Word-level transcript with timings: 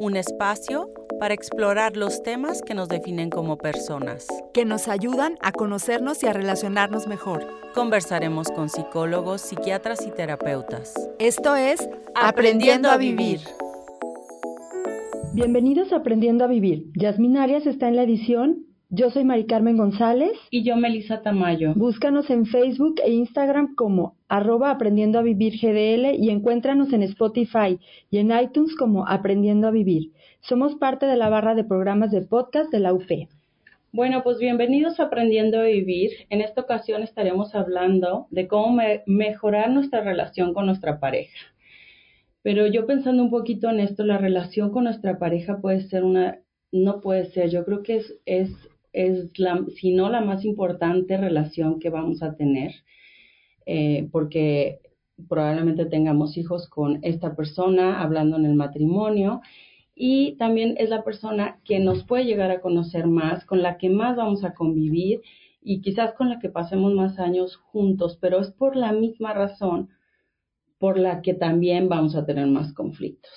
un 0.00 0.16
espacio 0.16 0.90
para 1.18 1.34
explorar 1.34 1.96
los 1.96 2.22
temas 2.22 2.62
que 2.62 2.74
nos 2.74 2.88
definen 2.88 3.30
como 3.30 3.56
personas. 3.58 4.26
que 4.54 4.64
nos 4.64 4.88
ayudan 4.88 5.36
a 5.40 5.52
conocernos 5.52 6.22
y 6.22 6.26
a 6.26 6.32
relacionarnos 6.32 7.06
mejor. 7.06 7.46
Conversaremos 7.74 8.48
con 8.48 8.68
psicólogos, 8.68 9.40
psiquiatras 9.40 10.06
y 10.06 10.10
terapeutas. 10.10 10.94
Esto 11.18 11.54
es 11.54 11.88
Aprendiendo 12.14 12.90
a 12.90 12.96
Vivir. 12.96 13.40
Bienvenidos 15.32 15.92
a 15.92 15.96
Aprendiendo 15.96 16.44
a 16.44 16.48
Vivir. 16.48 16.90
Yasmin 16.94 17.36
Arias 17.36 17.66
está 17.66 17.88
en 17.88 17.96
la 17.96 18.02
edición. 18.02 18.67
Yo 18.90 19.10
soy 19.10 19.22
Mari 19.24 19.44
Carmen 19.44 19.76
González. 19.76 20.32
Y 20.50 20.62
yo, 20.64 20.76
Melissa 20.76 21.20
Tamayo. 21.20 21.74
Búscanos 21.74 22.30
en 22.30 22.46
Facebook 22.46 22.94
e 23.04 23.10
Instagram 23.12 23.74
como 23.74 24.16
arroba 24.28 24.70
aprendiendo 24.70 25.18
a 25.18 25.22
vivir 25.22 25.54
GDL 25.60 26.14
y 26.18 26.30
encuéntranos 26.30 26.92
en 26.94 27.02
Spotify 27.02 27.78
y 28.10 28.16
en 28.18 28.30
iTunes 28.32 28.74
como 28.76 29.06
Aprendiendo 29.06 29.68
a 29.68 29.72
Vivir. 29.72 30.12
Somos 30.40 30.76
parte 30.76 31.04
de 31.04 31.16
la 31.16 31.28
barra 31.28 31.54
de 31.54 31.64
programas 31.64 32.10
de 32.12 32.22
podcast 32.22 32.70
de 32.72 32.80
la 32.80 32.94
UP. 32.94 33.28
Bueno, 33.92 34.22
pues 34.22 34.38
bienvenidos 34.38 34.98
a 35.00 35.04
Aprendiendo 35.04 35.60
a 35.60 35.64
Vivir. 35.64 36.10
En 36.30 36.40
esta 36.40 36.62
ocasión 36.62 37.02
estaremos 37.02 37.54
hablando 37.54 38.26
de 38.30 38.48
cómo 38.48 38.72
me- 38.72 39.02
mejorar 39.06 39.70
nuestra 39.70 40.00
relación 40.00 40.54
con 40.54 40.64
nuestra 40.64 40.98
pareja. 40.98 41.36
Pero 42.42 42.66
yo 42.66 42.86
pensando 42.86 43.22
un 43.22 43.30
poquito 43.30 43.68
en 43.68 43.80
esto, 43.80 44.04
la 44.04 44.16
relación 44.16 44.70
con 44.70 44.84
nuestra 44.84 45.18
pareja 45.18 45.58
puede 45.60 45.82
ser 45.82 46.04
una, 46.04 46.38
no 46.72 47.00
puede 47.02 47.26
ser, 47.26 47.50
yo 47.50 47.66
creo 47.66 47.82
que 47.82 47.96
es, 47.96 48.14
es, 48.24 48.50
es 48.92 49.38
la, 49.38 49.64
si 49.76 49.92
no 49.92 50.08
la 50.08 50.20
más 50.20 50.44
importante 50.44 51.16
relación 51.16 51.78
que 51.78 51.90
vamos 51.90 52.22
a 52.22 52.34
tener, 52.34 52.72
eh, 53.66 54.08
porque 54.10 54.80
probablemente 55.28 55.86
tengamos 55.86 56.36
hijos 56.36 56.68
con 56.68 57.00
esta 57.02 57.34
persona, 57.34 58.00
hablando 58.02 58.36
en 58.36 58.46
el 58.46 58.54
matrimonio, 58.54 59.40
y 59.94 60.36
también 60.36 60.76
es 60.78 60.90
la 60.90 61.02
persona 61.02 61.58
que 61.64 61.80
nos 61.80 62.04
puede 62.04 62.24
llegar 62.24 62.50
a 62.50 62.60
conocer 62.60 63.06
más, 63.08 63.44
con 63.44 63.62
la 63.62 63.78
que 63.78 63.90
más 63.90 64.16
vamos 64.16 64.44
a 64.44 64.54
convivir 64.54 65.22
y 65.60 65.80
quizás 65.80 66.14
con 66.14 66.28
la 66.28 66.38
que 66.38 66.48
pasemos 66.48 66.94
más 66.94 67.18
años 67.18 67.56
juntos, 67.56 68.16
pero 68.20 68.40
es 68.40 68.50
por 68.52 68.76
la 68.76 68.92
misma 68.92 69.34
razón 69.34 69.88
por 70.78 70.98
la 70.98 71.20
que 71.20 71.34
también 71.34 71.88
vamos 71.88 72.14
a 72.14 72.24
tener 72.24 72.46
más 72.46 72.72
conflictos. 72.72 73.32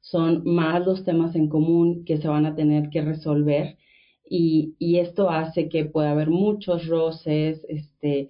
Son 0.00 0.42
más 0.44 0.86
los 0.86 1.04
temas 1.04 1.34
en 1.34 1.48
común 1.48 2.04
que 2.04 2.16
se 2.16 2.28
van 2.28 2.46
a 2.46 2.54
tener 2.54 2.88
que 2.88 3.02
resolver 3.02 3.76
y, 4.28 4.74
y 4.78 4.98
esto 4.98 5.30
hace 5.30 5.68
que 5.68 5.84
pueda 5.86 6.10
haber 6.12 6.30
muchos 6.30 6.86
roces, 6.86 7.64
este, 7.68 8.28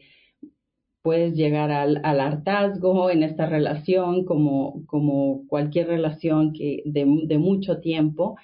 puedes 1.03 1.35
llegar 1.35 1.71
al, 1.71 2.01
al 2.05 2.21
hartazgo 2.21 3.11
en 3.11 3.23
esta 3.23 3.47
relación, 3.47 4.25
como, 4.25 4.85
cualquier 5.49 5.87
relación 5.89 6.53
que 6.53 6.83
de, 6.85 7.07
de 7.27 7.39
mucho 7.39 7.81
tiempo. 7.81 8.37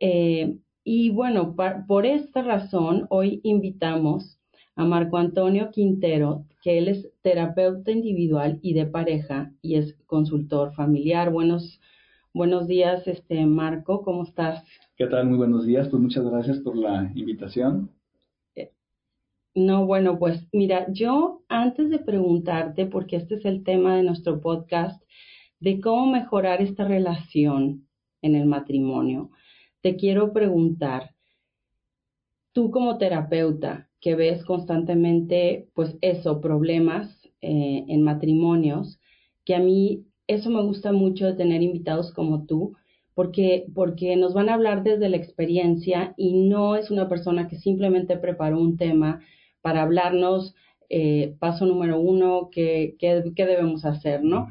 Eh, 0.00 0.56
y 0.84 1.10
bueno, 1.10 1.56
pa- 1.56 1.84
por 1.86 2.06
esta 2.06 2.42
razón, 2.42 3.06
hoy 3.10 3.40
invitamos 3.44 4.38
a 4.76 4.84
Marco 4.84 5.18
Antonio 5.18 5.70
Quintero, 5.70 6.46
que 6.62 6.78
él 6.78 6.88
es 6.88 7.10
terapeuta 7.22 7.92
individual 7.92 8.58
y 8.62 8.74
de 8.74 8.86
pareja 8.86 9.52
y 9.62 9.76
es 9.76 9.94
consultor 10.06 10.74
familiar. 10.74 11.30
Buenos, 11.32 11.80
buenos 12.34 12.66
días, 12.68 13.06
este 13.08 13.46
Marco, 13.46 14.02
¿cómo 14.02 14.24
estás? 14.24 14.64
¿Qué 14.96 15.06
tal? 15.08 15.26
Muy 15.26 15.36
buenos 15.36 15.66
días. 15.66 15.88
Pues 15.88 16.00
muchas 16.00 16.24
gracias 16.24 16.58
por 16.60 16.74
la 16.74 17.12
invitación. 17.14 17.90
No, 19.54 19.84
bueno, 19.84 20.18
pues 20.18 20.48
mira, 20.52 20.86
yo 20.90 21.42
antes 21.48 21.90
de 21.90 21.98
preguntarte, 21.98 22.86
porque 22.86 23.16
este 23.16 23.34
es 23.34 23.44
el 23.44 23.62
tema 23.62 23.94
de 23.96 24.02
nuestro 24.04 24.40
podcast, 24.40 25.02
de 25.60 25.80
cómo 25.82 26.06
mejorar 26.06 26.62
esta 26.62 26.84
relación 26.84 27.86
en 28.22 28.36
el 28.36 28.46
matrimonio, 28.46 29.30
te 29.82 29.96
quiero 29.96 30.32
preguntar, 30.32 31.14
tú 32.52 32.70
como 32.70 32.96
terapeuta 32.96 33.90
que 34.00 34.14
ves 34.14 34.44
constantemente, 34.44 35.68
pues 35.74 35.98
eso, 36.00 36.40
problemas 36.40 37.28
eh, 37.42 37.84
en 37.86 38.02
matrimonios, 38.02 38.98
que 39.44 39.54
a 39.54 39.58
mí 39.58 40.06
eso 40.26 40.48
me 40.48 40.62
gusta 40.62 40.92
mucho 40.92 41.26
de 41.26 41.34
tener 41.34 41.62
invitados 41.62 42.12
como 42.12 42.46
tú, 42.46 42.76
porque, 43.16 43.64
porque 43.74 44.14
nos 44.14 44.34
van 44.34 44.50
a 44.50 44.54
hablar 44.54 44.82
desde 44.82 45.08
la 45.08 45.16
experiencia 45.16 46.12
y 46.18 46.34
no 46.34 46.76
es 46.76 46.90
una 46.90 47.08
persona 47.08 47.48
que 47.48 47.56
simplemente 47.56 48.18
preparó 48.18 48.60
un 48.60 48.76
tema 48.76 49.22
para 49.62 49.80
hablarnos, 49.80 50.54
eh, 50.90 51.34
paso 51.38 51.64
número 51.64 51.98
uno, 51.98 52.50
qué, 52.52 52.94
qué, 52.98 53.24
qué 53.34 53.46
debemos 53.46 53.86
hacer, 53.86 54.22
¿no? 54.22 54.50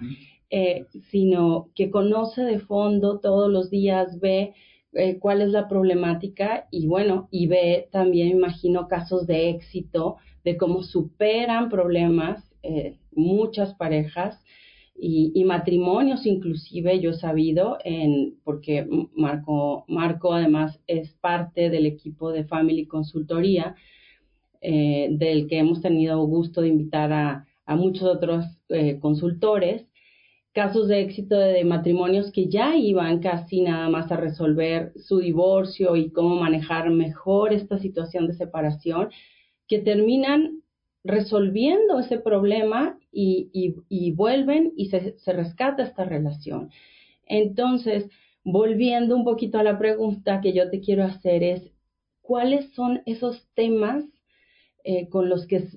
Eh, 0.49 0.87
sino 1.11 1.69
que 1.75 1.91
conoce 1.91 2.41
de 2.41 2.57
fondo 2.57 3.19
todos 3.19 3.51
los 3.51 3.69
días, 3.69 4.19
ve 4.19 4.53
eh, 4.93 5.19
cuál 5.19 5.43
es 5.43 5.49
la 5.49 5.67
problemática 5.67 6.67
y 6.71 6.87
bueno, 6.87 7.27
y 7.29 7.45
ve 7.45 7.87
también, 7.91 8.29
imagino, 8.29 8.87
casos 8.87 9.27
de 9.27 9.51
éxito, 9.51 10.15
de 10.43 10.57
cómo 10.57 10.81
superan 10.81 11.69
problemas 11.69 12.43
eh, 12.63 12.97
muchas 13.11 13.75
parejas 13.75 14.41
y, 14.97 15.31
y 15.35 15.43
matrimonios 15.43 16.25
inclusive, 16.25 16.99
yo 16.99 17.11
he 17.11 17.15
sabido, 17.15 17.77
en, 17.83 18.35
porque 18.43 18.87
Marco, 19.15 19.85
Marco 19.87 20.33
además 20.33 20.79
es 20.87 21.13
parte 21.15 21.69
del 21.69 21.85
equipo 21.85 22.31
de 22.31 22.45
Family 22.45 22.87
Consultoría, 22.87 23.75
eh, 24.61 25.09
del 25.11 25.47
que 25.47 25.59
hemos 25.59 25.81
tenido 25.81 26.25
gusto 26.25 26.61
de 26.61 26.69
invitar 26.69 27.11
a, 27.13 27.45
muchos 27.75 28.03
otros 28.03 28.45
eh, 28.69 28.99
consultores, 28.99 29.85
casos 30.53 30.87
de 30.87 31.01
éxito 31.01 31.37
de 31.37 31.65
matrimonios 31.65 32.31
que 32.31 32.47
ya 32.47 32.75
iban 32.75 33.19
casi 33.19 33.61
nada 33.61 33.89
más 33.89 34.11
a 34.11 34.17
resolver 34.17 34.93
su 34.95 35.19
divorcio 35.19 35.95
y 35.95 36.11
cómo 36.11 36.35
manejar 36.35 36.89
mejor 36.91 37.53
esta 37.53 37.77
situación 37.79 38.27
de 38.27 38.33
separación, 38.33 39.09
que 39.67 39.79
terminan 39.79 40.61
resolviendo 41.05 41.99
ese 41.99 42.17
problema 42.17 42.97
y, 43.11 44.11
vuelven 44.15 44.73
y 44.75 44.89
se, 44.89 45.15
rescata 45.33 45.83
esta 45.83 46.03
relación. 46.03 46.71
Entonces, 47.25 48.09
volviendo 48.43 49.15
un 49.15 49.23
poquito 49.23 49.59
a 49.59 49.63
la 49.63 49.77
pregunta 49.77 50.41
que 50.41 50.53
yo 50.53 50.69
te 50.69 50.81
quiero 50.81 51.03
hacer 51.03 51.43
es, 51.43 51.71
¿cuáles 52.21 52.71
son 52.73 53.01
esos 53.05 53.47
temas 53.53 54.03
eh, 54.83 55.07
con 55.09 55.29
los 55.29 55.47
que, 55.47 55.67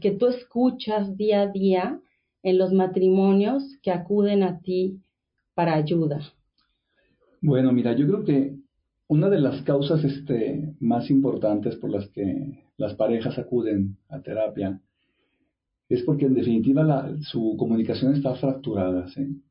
que 0.00 0.10
tú 0.12 0.26
escuchas 0.26 1.16
día 1.16 1.42
a 1.42 1.46
día 1.46 2.00
en 2.42 2.58
los 2.58 2.72
matrimonios 2.72 3.62
que 3.82 3.90
acuden 3.90 4.42
a 4.42 4.60
ti 4.60 5.00
para 5.54 5.74
ayuda? 5.74 6.20
Bueno, 7.42 7.72
mira, 7.72 7.94
yo 7.94 8.06
creo 8.06 8.24
que 8.24 8.59
una 9.10 9.28
de 9.28 9.40
las 9.40 9.62
causas 9.62 10.04
este, 10.04 10.72
más 10.78 11.10
importantes 11.10 11.74
por 11.74 11.90
las 11.90 12.08
que 12.10 12.62
las 12.76 12.94
parejas 12.94 13.36
acuden 13.40 13.96
a 14.08 14.22
terapia 14.22 14.80
es 15.88 16.04
porque 16.04 16.26
en 16.26 16.34
definitiva 16.34 17.16
su 17.22 17.56
comunicación 17.58 18.14
está 18.14 18.36
fracturada, 18.36 19.08
¿sí? 19.08 19.42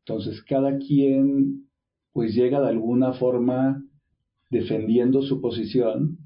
Entonces, 0.00 0.42
cada 0.42 0.76
quien 0.78 1.68
pues 2.12 2.34
llega 2.34 2.60
de 2.60 2.70
alguna 2.70 3.12
forma 3.12 3.80
defendiendo 4.50 5.22
su 5.22 5.40
posición 5.40 6.18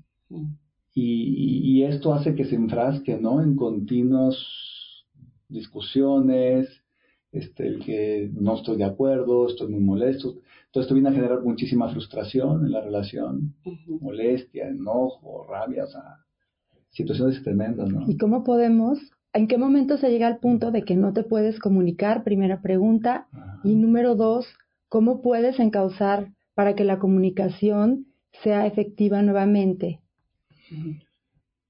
y, 0.94 1.60
y 1.70 1.82
esto 1.82 2.14
hace 2.14 2.34
que 2.34 2.46
se 2.46 2.54
enfrasque, 2.54 3.18
¿no? 3.18 3.42
En 3.42 3.56
continuas 3.56 4.34
discusiones, 5.50 6.82
este, 7.32 7.66
el 7.66 7.84
que 7.84 8.30
no 8.32 8.56
estoy 8.56 8.76
de 8.76 8.84
acuerdo, 8.84 9.48
estoy 9.48 9.68
muy 9.68 9.80
molesto. 9.80 10.36
Todo 10.70 10.82
esto 10.82 10.94
viene 10.94 11.10
a 11.10 11.12
generar 11.12 11.42
muchísima 11.42 11.88
frustración 11.88 12.64
en 12.64 12.72
la 12.72 12.80
relación, 12.80 13.54
molestia, 14.00 14.68
enojo, 14.68 15.46
rabia, 15.48 15.84
o 15.84 15.88
sea, 15.88 16.02
situaciones 16.90 17.42
tremendas, 17.42 17.90
¿no? 17.90 18.04
¿Y 18.08 18.16
cómo 18.16 18.44
podemos? 18.44 18.98
¿En 19.32 19.46
qué 19.46 19.58
momento 19.58 19.98
se 19.98 20.10
llega 20.10 20.26
al 20.26 20.38
punto 20.38 20.70
de 20.70 20.82
que 20.82 20.96
no 20.96 21.12
te 21.12 21.22
puedes 21.22 21.58
comunicar? 21.58 22.24
Primera 22.24 22.60
pregunta. 22.60 23.28
Ajá. 23.32 23.60
Y 23.64 23.74
número 23.74 24.14
dos, 24.14 24.46
¿cómo 24.88 25.20
puedes 25.20 25.58
encauzar 25.60 26.32
para 26.54 26.74
que 26.74 26.84
la 26.84 26.98
comunicación 26.98 28.06
sea 28.42 28.66
efectiva 28.66 29.22
nuevamente? 29.22 30.00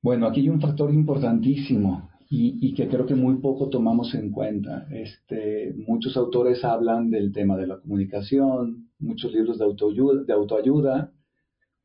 Bueno, 0.02 0.26
aquí 0.26 0.40
hay 0.40 0.48
un 0.48 0.60
factor 0.60 0.92
importantísimo 0.92 2.08
y, 2.28 2.58
y 2.60 2.74
que 2.74 2.88
creo 2.88 3.06
que 3.06 3.14
muy 3.14 3.36
poco 3.36 3.68
tomamos 3.68 4.14
en 4.14 4.30
cuenta. 4.30 4.86
Este, 4.90 5.74
muchos 5.86 6.16
autores 6.16 6.64
hablan 6.64 7.10
del 7.10 7.32
tema 7.32 7.56
de 7.56 7.66
la 7.66 7.78
comunicación, 7.80 8.90
muchos 8.98 9.32
libros 9.32 9.58
de 9.58 9.64
autoayuda, 9.64 10.24
de 10.24 10.32
autoayuda 10.32 11.12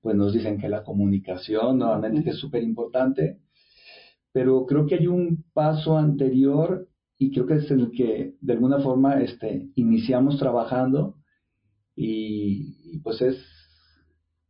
pues 0.03 0.17
nos 0.17 0.33
dicen 0.33 0.59
que 0.59 0.67
la 0.67 0.83
comunicación, 0.83 1.79
nuevamente, 1.79 2.23
que 2.23 2.31
es 2.31 2.37
súper 2.37 2.61
importante, 2.61 3.39
pero 4.33 4.65
creo 4.65 4.85
que 4.85 4.95
hay 4.95 5.07
un 5.07 5.45
paso 5.53 5.97
anterior 5.97 6.89
y 7.17 7.31
creo 7.31 7.47
que 7.47 7.55
es 7.55 7.71
el 7.71 7.89
que 7.91 8.35
de 8.41 8.53
alguna 8.53 8.79
forma 8.79 9.21
este, 9.21 9.69
iniciamos 9.75 10.37
trabajando 10.37 11.15
y, 11.95 12.99
pues 12.99 13.21
es, 13.21 13.37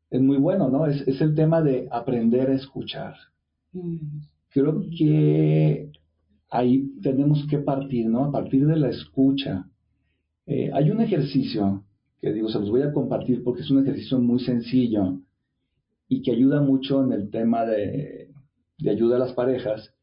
es 0.10 0.22
muy 0.22 0.38
bueno, 0.38 0.70
¿no? 0.70 0.88
Es, 0.88 1.08
es 1.08 1.22
el 1.22 1.36
tema 1.36 1.62
de 1.62 1.88
aprender 1.92 2.50
a 2.50 2.56
escuchar. 2.56 3.14
Mm. 3.74 4.33
Creo 4.54 4.86
que 4.96 5.92
ahí 6.50 6.92
tenemos 7.02 7.46
que 7.50 7.58
partir, 7.58 8.08
¿no? 8.08 8.26
A 8.26 8.32
partir 8.32 8.68
de 8.68 8.78
la 8.78 8.90
escucha. 8.90 9.66
Eh, 10.46 10.70
hay 10.74 10.92
un 10.92 11.02
ejercicio 11.02 11.84
que 12.22 12.32
digo, 12.32 12.50
se 12.50 12.60
los 12.60 12.70
voy 12.70 12.84
a 12.84 12.94
compartir 12.94 13.44
porque 13.44 13.62
es 13.62 13.72
un 13.72 13.82
ejercicio 13.82 14.20
muy 14.20 14.40
sencillo 14.40 15.20
y 16.08 16.22
que 16.22 16.32
ayuda 16.32 16.62
mucho 16.62 17.04
en 17.04 17.12
el 17.14 17.32
tema 17.32 17.66
de, 17.66 18.30
de 18.78 18.90
ayuda 18.90 19.16
a 19.16 19.20
las 19.20 19.34
parejas. 19.34 19.94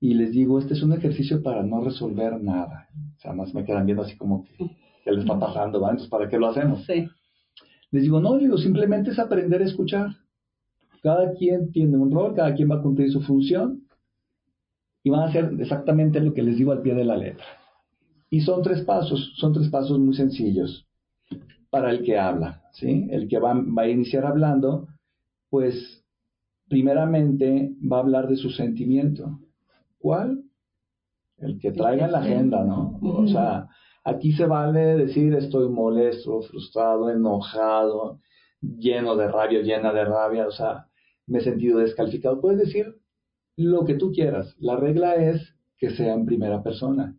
Y 0.00 0.14
les 0.14 0.32
digo, 0.32 0.58
este 0.58 0.74
es 0.74 0.82
un 0.82 0.92
ejercicio 0.92 1.42
para 1.42 1.62
no 1.62 1.82
resolver 1.82 2.42
nada. 2.42 2.88
O 3.16 3.20
sea, 3.20 3.32
más 3.32 3.54
me 3.54 3.64
quedan 3.64 3.86
viendo 3.86 4.02
así 4.02 4.16
como 4.16 4.44
que, 4.44 4.56
¿qué 5.04 5.12
le 5.12 5.20
está 5.20 5.38
pasando? 5.38 5.80
¿va? 5.80 5.90
Entonces, 5.90 6.10
¿para 6.10 6.28
qué 6.28 6.38
lo 6.38 6.48
hacemos? 6.48 6.84
Sí. 6.86 7.06
Les 7.90 8.02
digo, 8.02 8.20
no, 8.20 8.38
digo, 8.38 8.56
simplemente 8.56 9.10
es 9.10 9.18
aprender 9.18 9.60
a 9.62 9.66
escuchar. 9.66 10.16
Cada 11.06 11.34
quien 11.34 11.70
tiene 11.70 11.96
un 11.96 12.10
rol, 12.10 12.34
cada 12.34 12.52
quien 12.52 12.68
va 12.68 12.74
a 12.74 12.82
cumplir 12.82 13.12
su 13.12 13.20
función 13.20 13.84
y 15.04 15.10
van 15.10 15.20
a 15.20 15.26
hacer 15.26 15.52
exactamente 15.60 16.18
lo 16.18 16.34
que 16.34 16.42
les 16.42 16.56
digo 16.56 16.72
al 16.72 16.82
pie 16.82 16.96
de 16.96 17.04
la 17.04 17.16
letra. 17.16 17.44
Y 18.28 18.40
son 18.40 18.60
tres 18.60 18.82
pasos, 18.82 19.34
son 19.36 19.52
tres 19.52 19.68
pasos 19.68 20.00
muy 20.00 20.14
sencillos 20.14 20.84
para 21.70 21.92
el 21.92 22.02
que 22.02 22.18
habla, 22.18 22.64
¿sí? 22.72 23.06
El 23.12 23.28
que 23.28 23.38
va, 23.38 23.54
va 23.54 23.82
a 23.82 23.88
iniciar 23.88 24.26
hablando, 24.26 24.88
pues 25.48 26.04
primeramente 26.68 27.70
va 27.80 27.98
a 27.98 28.00
hablar 28.00 28.26
de 28.26 28.34
su 28.34 28.50
sentimiento. 28.50 29.38
¿Cuál? 30.00 30.42
El 31.38 31.60
que 31.60 31.70
traiga 31.70 32.06
en 32.06 32.12
la 32.12 32.18
agenda, 32.18 32.64
¿no? 32.64 32.98
O 33.00 33.28
sea, 33.28 33.68
aquí 34.02 34.32
se 34.32 34.46
vale 34.46 34.96
decir 34.96 35.34
estoy 35.34 35.68
molesto, 35.68 36.42
frustrado, 36.42 37.10
enojado, 37.10 38.18
lleno 38.60 39.14
de 39.14 39.28
rabia, 39.28 39.62
llena 39.62 39.92
de 39.92 40.04
rabia, 40.04 40.48
o 40.48 40.50
sea, 40.50 40.88
me 41.26 41.38
he 41.38 41.42
sentido 41.42 41.78
descalificado. 41.78 42.40
Puedes 42.40 42.58
decir 42.58 42.96
lo 43.56 43.84
que 43.84 43.94
tú 43.94 44.12
quieras. 44.12 44.54
La 44.58 44.76
regla 44.76 45.14
es 45.14 45.54
que 45.78 45.90
sea 45.90 46.14
en 46.14 46.26
primera 46.26 46.62
persona. 46.62 47.16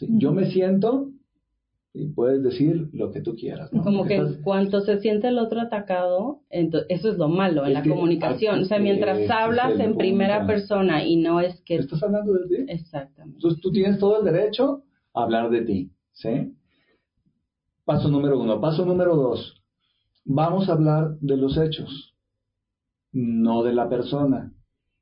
Yo 0.00 0.32
me 0.32 0.50
siento 0.50 1.10
y 1.94 2.08
puedes 2.08 2.42
decir 2.42 2.88
lo 2.92 3.10
que 3.10 3.20
tú 3.20 3.34
quieras. 3.34 3.70
Como 3.70 4.04
que 4.06 4.22
cuando 4.42 4.80
se 4.80 5.00
siente 5.00 5.28
el 5.28 5.38
otro 5.38 5.60
atacado, 5.60 6.40
entonces, 6.50 6.88
eso 6.90 7.10
es 7.10 7.18
lo 7.18 7.28
malo 7.28 7.66
en 7.66 7.74
la 7.74 7.82
comunicación. 7.82 8.60
O 8.60 8.64
sea, 8.64 8.78
mientras 8.78 9.28
hablas 9.30 9.78
en 9.78 9.96
primera 9.96 10.46
persona 10.46 11.04
y 11.04 11.16
no 11.16 11.40
es 11.40 11.60
que... 11.62 11.76
Estás 11.76 12.02
hablando 12.02 12.32
de 12.34 12.48
ti. 12.48 12.64
Exactamente. 12.68 13.36
Entonces 13.36 13.60
tú 13.60 13.72
tienes 13.72 13.98
todo 13.98 14.18
el 14.18 14.24
derecho 14.24 14.84
a 15.14 15.22
hablar 15.22 15.50
de 15.50 15.62
ti. 15.62 15.90
¿sí? 16.12 16.54
Paso 17.84 18.08
número 18.08 18.40
uno. 18.40 18.60
Paso 18.60 18.84
número 18.84 19.16
dos. 19.16 19.62
Vamos 20.24 20.68
a 20.68 20.72
hablar 20.72 21.18
de 21.20 21.36
los 21.36 21.56
hechos, 21.58 22.11
no 23.12 23.62
de 23.62 23.72
la 23.72 23.88
persona. 23.88 24.52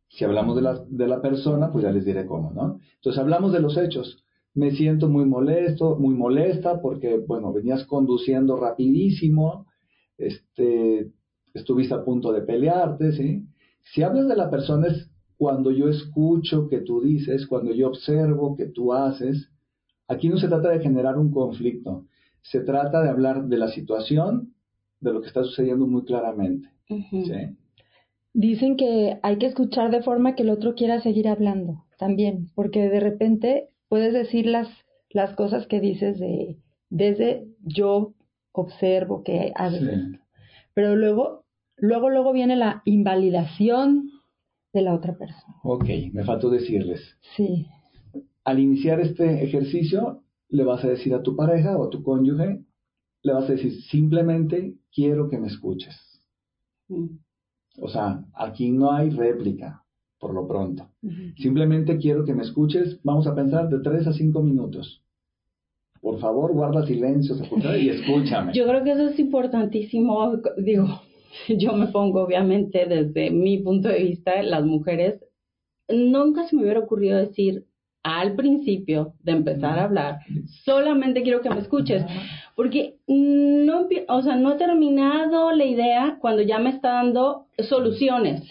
Si 0.09 0.25
hablamos 0.25 0.57
de 0.57 0.63
la, 0.63 0.85
de 0.89 1.07
la 1.07 1.21
persona, 1.23 1.71
pues 1.71 1.85
ya 1.85 1.93
les 1.93 2.05
diré 2.05 2.27
cómo, 2.27 2.51
¿no? 2.53 2.79
Entonces 2.97 3.21
hablamos 3.21 3.53
de 3.53 3.61
los 3.61 3.77
hechos 3.77 4.25
me 4.55 4.73
siento 4.73 5.09
muy 5.09 5.25
molesto, 5.25 5.97
muy 5.97 6.15
molesta 6.15 6.81
porque, 6.81 7.19
bueno, 7.19 7.53
venías 7.53 7.85
conduciendo 7.87 8.57
rapidísimo, 8.57 9.67
este, 10.19 11.13
estuviste 11.55 11.95
a 11.95 12.05
punto 12.05 12.33
de 12.33 12.43
pelearte, 12.43 13.13
¿sí? 13.13 13.47
Si 13.93 14.03
hablas 14.03 14.29
de 14.29 14.37
la 14.37 14.51
persona 14.51 14.89
es 14.89 15.11
cuando 15.37 15.71
yo 15.71 15.89
escucho 15.89 16.69
que 16.69 16.81
tú 16.81 17.01
dices, 17.01 17.47
cuando 17.47 17.73
yo 17.73 17.89
observo 17.89 18.57
que 18.57 18.67
tú 18.67 18.93
haces. 18.93 19.51
Aquí 20.07 20.29
no 20.29 20.37
se 20.37 20.49
trata 20.49 20.71
de 20.71 20.81
generar 20.81 21.17
un 21.17 21.31
conflicto, 21.31 22.07
se 22.43 22.61
trata 22.61 23.03
de 23.03 23.09
hablar 23.09 23.47
de 23.47 23.57
la 23.57 23.69
situación, 23.69 24.55
de 25.01 25.13
lo 25.13 25.21
que 25.21 25.29
está 25.29 25.45
sucediendo 25.45 25.87
muy 25.87 26.05
claramente. 26.05 26.69
¿sí? 26.89 27.57
Dicen 28.33 28.77
que 28.77 29.19
hay 29.23 29.39
que 29.39 29.47
escuchar 29.47 29.91
de 29.91 30.03
forma 30.03 30.35
que 30.35 30.43
el 30.43 30.51
otro 30.51 30.75
quiera 30.75 31.01
seguir 31.01 31.29
hablando 31.29 31.85
también, 31.99 32.51
porque 32.55 32.89
de 32.89 33.01
repente 33.01 33.69
puedes 33.89 34.13
decir 34.13 34.47
las, 34.47 34.69
las 35.11 35.35
cosas 35.35 35.67
que 35.67 35.81
dices 35.81 36.19
de, 36.19 36.57
desde 36.91 37.47
yo 37.63 38.15
observo 38.53 39.23
que 39.23 39.53
haces 39.55 39.83
Pero 40.75 40.97
luego, 40.97 41.45
luego, 41.77 42.11
luego 42.11 42.33
viene 42.33 42.57
la 42.57 42.83
invalidación 42.85 44.11
de 44.73 44.83
la 44.83 44.95
otra 44.95 45.17
persona. 45.17 45.57
Ok, 45.65 45.87
me 46.13 46.25
faltó 46.25 46.51
decirles. 46.51 47.01
Sí. 47.37 47.67
Al 48.45 48.59
iniciar 48.59 49.01
este 49.01 49.45
ejercicio, 49.45 50.23
le 50.49 50.65
vas 50.65 50.85
a 50.85 50.89
decir 50.89 51.15
a 51.15 51.23
tu 51.23 51.37
pareja 51.37 51.77
o 51.77 51.85
a 51.85 51.91
tu 51.91 52.03
cónyuge, 52.03 52.61
le 53.23 53.33
vas 53.33 53.49
a 53.49 53.53
decir 53.53 53.83
simplemente 53.83 54.77
quiero 54.93 55.29
que 55.29 55.39
me 55.39 55.49
escuches. 55.49 55.97
Mm. 56.89 57.19
O 57.79 57.89
sea, 57.89 58.25
aquí 58.35 58.71
no 58.71 58.93
hay 58.93 59.11
réplica 59.11 59.83
por 60.19 60.35
lo 60.35 60.47
pronto. 60.47 60.87
Simplemente 61.39 61.97
quiero 61.97 62.25
que 62.25 62.35
me 62.35 62.43
escuches. 62.43 63.01
Vamos 63.03 63.27
a 63.27 63.35
pensar 63.35 63.69
de 63.69 63.81
tres 63.81 64.07
a 64.07 64.13
cinco 64.13 64.43
minutos. 64.43 65.03
Por 66.01 66.19
favor, 66.21 66.53
guarda 66.53 66.87
silencio 66.87 67.37
y 67.79 67.89
escúchame. 67.91 68.53
Yo 68.53 68.67
creo 68.67 68.85
que 68.85 68.93
eso 68.93 69.09
es 69.09 69.19
importantísimo. 69.19 70.33
Digo, 70.59 70.87
yo 71.49 71.73
me 71.73 71.87
pongo 71.87 72.23
obviamente 72.23 72.87
desde 72.87 73.31
mi 73.31 73.59
punto 73.59 73.89
de 73.89 74.03
vista, 74.03 74.43
las 74.43 74.65
mujeres, 74.65 75.25
nunca 75.89 76.47
se 76.47 76.57
me 76.57 76.63
hubiera 76.63 76.81
ocurrido 76.81 77.19
decir, 77.19 77.67
al 78.03 78.35
principio 78.35 79.15
de 79.23 79.33
empezar 79.33 79.79
a 79.79 79.85
hablar, 79.85 80.21
solamente 80.65 81.23
quiero 81.23 81.43
que 81.43 81.51
me 81.51 81.61
escuches, 81.61 82.05
porque 82.57 82.97
no, 83.07 83.87
o 84.09 84.23
sea, 84.23 84.37
no 84.37 84.53
he 84.53 84.57
terminado 84.57 85.53
la 85.53 85.65
idea 85.65 86.19
cuando 86.21 86.43
ya 86.43 86.59
me 86.59 86.71
está 86.71 86.95
dando 86.95 87.47
soluciones. 87.59 88.43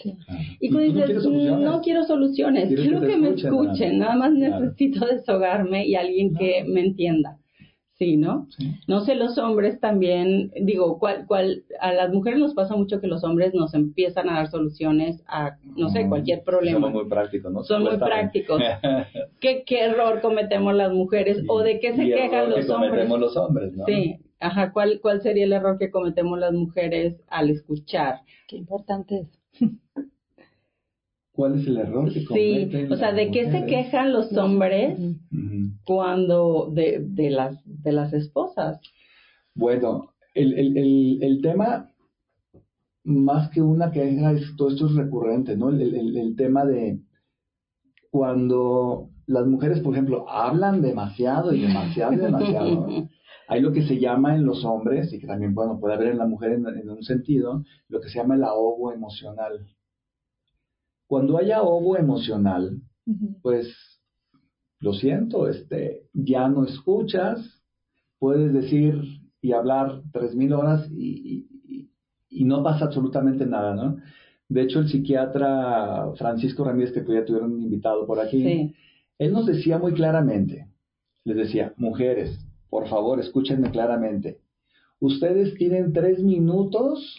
Y 0.60 0.70
cuando 0.70 1.02
dices, 1.02 1.26
no, 1.26 1.80
quiero 1.80 2.04
soluciones, 2.04 2.72
quiero 2.74 3.00
que, 3.00 3.16
me 3.16 3.30
escuchen, 3.30 3.98
nada 3.98 4.16
más 4.16 4.32
necesito 4.32 5.04
deshogarme 5.10 5.86
y 5.86 5.96
alguien 5.96 6.34
que 6.34 6.64
me 6.64 6.80
entienda. 6.80 7.39
Sí, 8.00 8.16
¿no? 8.16 8.48
No 8.88 9.02
sé, 9.02 9.14
los 9.14 9.36
hombres 9.36 9.78
también, 9.78 10.50
digo, 10.58 10.98
cuál, 10.98 11.26
cuál, 11.26 11.64
a 11.80 11.92
las 11.92 12.10
mujeres 12.10 12.40
nos 12.40 12.54
pasa 12.54 12.74
mucho 12.74 12.98
que 12.98 13.06
los 13.06 13.22
hombres 13.24 13.52
nos 13.52 13.74
empiezan 13.74 14.30
a 14.30 14.36
dar 14.36 14.46
soluciones 14.50 15.22
a, 15.26 15.58
no 15.76 15.90
sé, 15.90 16.08
cualquier 16.08 16.42
problema. 16.42 16.80
Son 16.80 16.94
muy 16.94 17.10
prácticos, 17.10 17.52
¿no? 17.52 17.62
Son 17.62 17.82
muy 17.82 17.98
prácticos. 17.98 18.62
¿Qué, 19.40 19.64
¿Qué 19.66 19.84
error 19.84 20.22
cometemos 20.22 20.74
las 20.74 20.94
mujeres? 20.94 21.44
¿O 21.46 21.60
de 21.60 21.78
qué 21.78 21.94
se 21.94 22.06
quejan 22.06 22.48
los 22.48 22.64
que 22.64 22.72
hombres? 22.72 22.90
cometemos 22.90 23.20
los 23.20 23.36
hombres, 23.36 23.72
¿no? 23.74 23.84
Sí, 23.84 24.16
ajá, 24.38 24.72
¿cuál, 24.72 25.00
¿cuál 25.02 25.20
sería 25.20 25.44
el 25.44 25.52
error 25.52 25.76
que 25.78 25.90
cometemos 25.90 26.38
las 26.38 26.54
mujeres 26.54 27.20
al 27.28 27.50
escuchar? 27.50 28.20
Qué 28.48 28.56
importante 28.56 29.28
es. 29.60 29.68
¿Cuál 31.40 31.58
es 31.58 31.66
el 31.66 31.78
error 31.78 32.12
que 32.12 32.22
cometen? 32.24 32.70
Sí, 32.70 32.92
o 32.92 32.96
sea, 32.96 33.12
¿de 33.12 33.30
qué 33.30 33.50
se 33.50 33.64
quejan 33.64 34.12
los 34.12 34.36
hombres 34.36 34.98
cuando 35.84 36.70
de, 36.70 36.98
de, 37.00 37.30
las, 37.30 37.56
de 37.82 37.92
las 37.92 38.12
esposas? 38.12 38.80
Bueno, 39.54 40.10
el, 40.34 40.52
el, 40.54 40.76
el, 40.76 41.18
el, 41.22 41.42
tema, 41.42 41.90
más 43.04 43.50
que 43.50 43.62
una 43.62 43.90
queja, 43.90 44.32
es, 44.32 44.54
todo 44.56 44.68
esto 44.70 44.86
es 44.86 44.94
recurrente, 44.94 45.56
¿no? 45.56 45.70
El, 45.70 46.16
el 46.16 46.36
tema 46.36 46.64
de 46.64 47.00
cuando 48.10 49.10
las 49.26 49.46
mujeres, 49.46 49.80
por 49.80 49.94
ejemplo, 49.94 50.28
hablan 50.28 50.82
demasiado 50.82 51.54
y 51.54 51.62
demasiado 51.62 52.12
y 52.12 52.16
demasiado. 52.16 52.86
Hay 53.48 53.60
lo 53.60 53.72
que 53.72 53.82
se 53.82 53.98
llama 53.98 54.34
en 54.34 54.44
los 54.44 54.64
hombres, 54.64 55.12
y 55.12 55.18
que 55.18 55.26
también 55.26 55.54
bueno, 55.54 55.78
puede 55.80 55.94
haber 55.94 56.08
en 56.08 56.18
la 56.18 56.26
mujer 56.26 56.52
en, 56.52 56.66
en 56.66 56.90
un 56.90 57.02
sentido, 57.02 57.64
lo 57.88 58.00
que 58.00 58.08
se 58.08 58.18
llama 58.18 58.34
el 58.34 58.44
ahogo 58.44 58.92
emocional. 58.92 59.66
Cuando 61.06 61.38
haya 61.38 61.58
ahogo 61.58 61.96
emocional, 61.96 62.80
pues 63.42 63.66
lo 64.78 64.92
siento, 64.92 65.48
este, 65.48 66.08
ya 66.12 66.48
no 66.48 66.64
escuchas, 66.64 67.59
puedes 68.20 68.52
decir 68.52 69.02
y 69.42 69.52
hablar 69.52 70.02
tres 70.12 70.36
mil 70.36 70.52
horas 70.52 70.88
y, 70.92 71.48
no 72.44 72.62
pasa 72.62 72.86
absolutamente 72.86 73.44
nada, 73.44 73.74
¿no? 73.74 73.98
De 74.48 74.62
hecho, 74.62 74.78
el 74.78 74.88
psiquiatra 74.88 76.12
Francisco 76.16 76.64
Ramírez, 76.64 76.92
que 76.92 77.00
ya 77.00 77.24
tuvieron 77.24 77.60
invitado 77.60 78.06
por 78.06 78.18
aquí, 78.18 78.72
él 79.18 79.32
nos 79.32 79.46
decía 79.46 79.78
muy 79.78 79.92
claramente, 79.92 80.68
les 81.24 81.36
decía, 81.36 81.74
mujeres, 81.76 82.38
por 82.70 82.88
favor, 82.88 83.20
escúchenme 83.20 83.70
claramente. 83.70 84.38
Ustedes 85.00 85.54
tienen 85.56 85.92
tres 85.92 86.22
minutos 86.22 87.18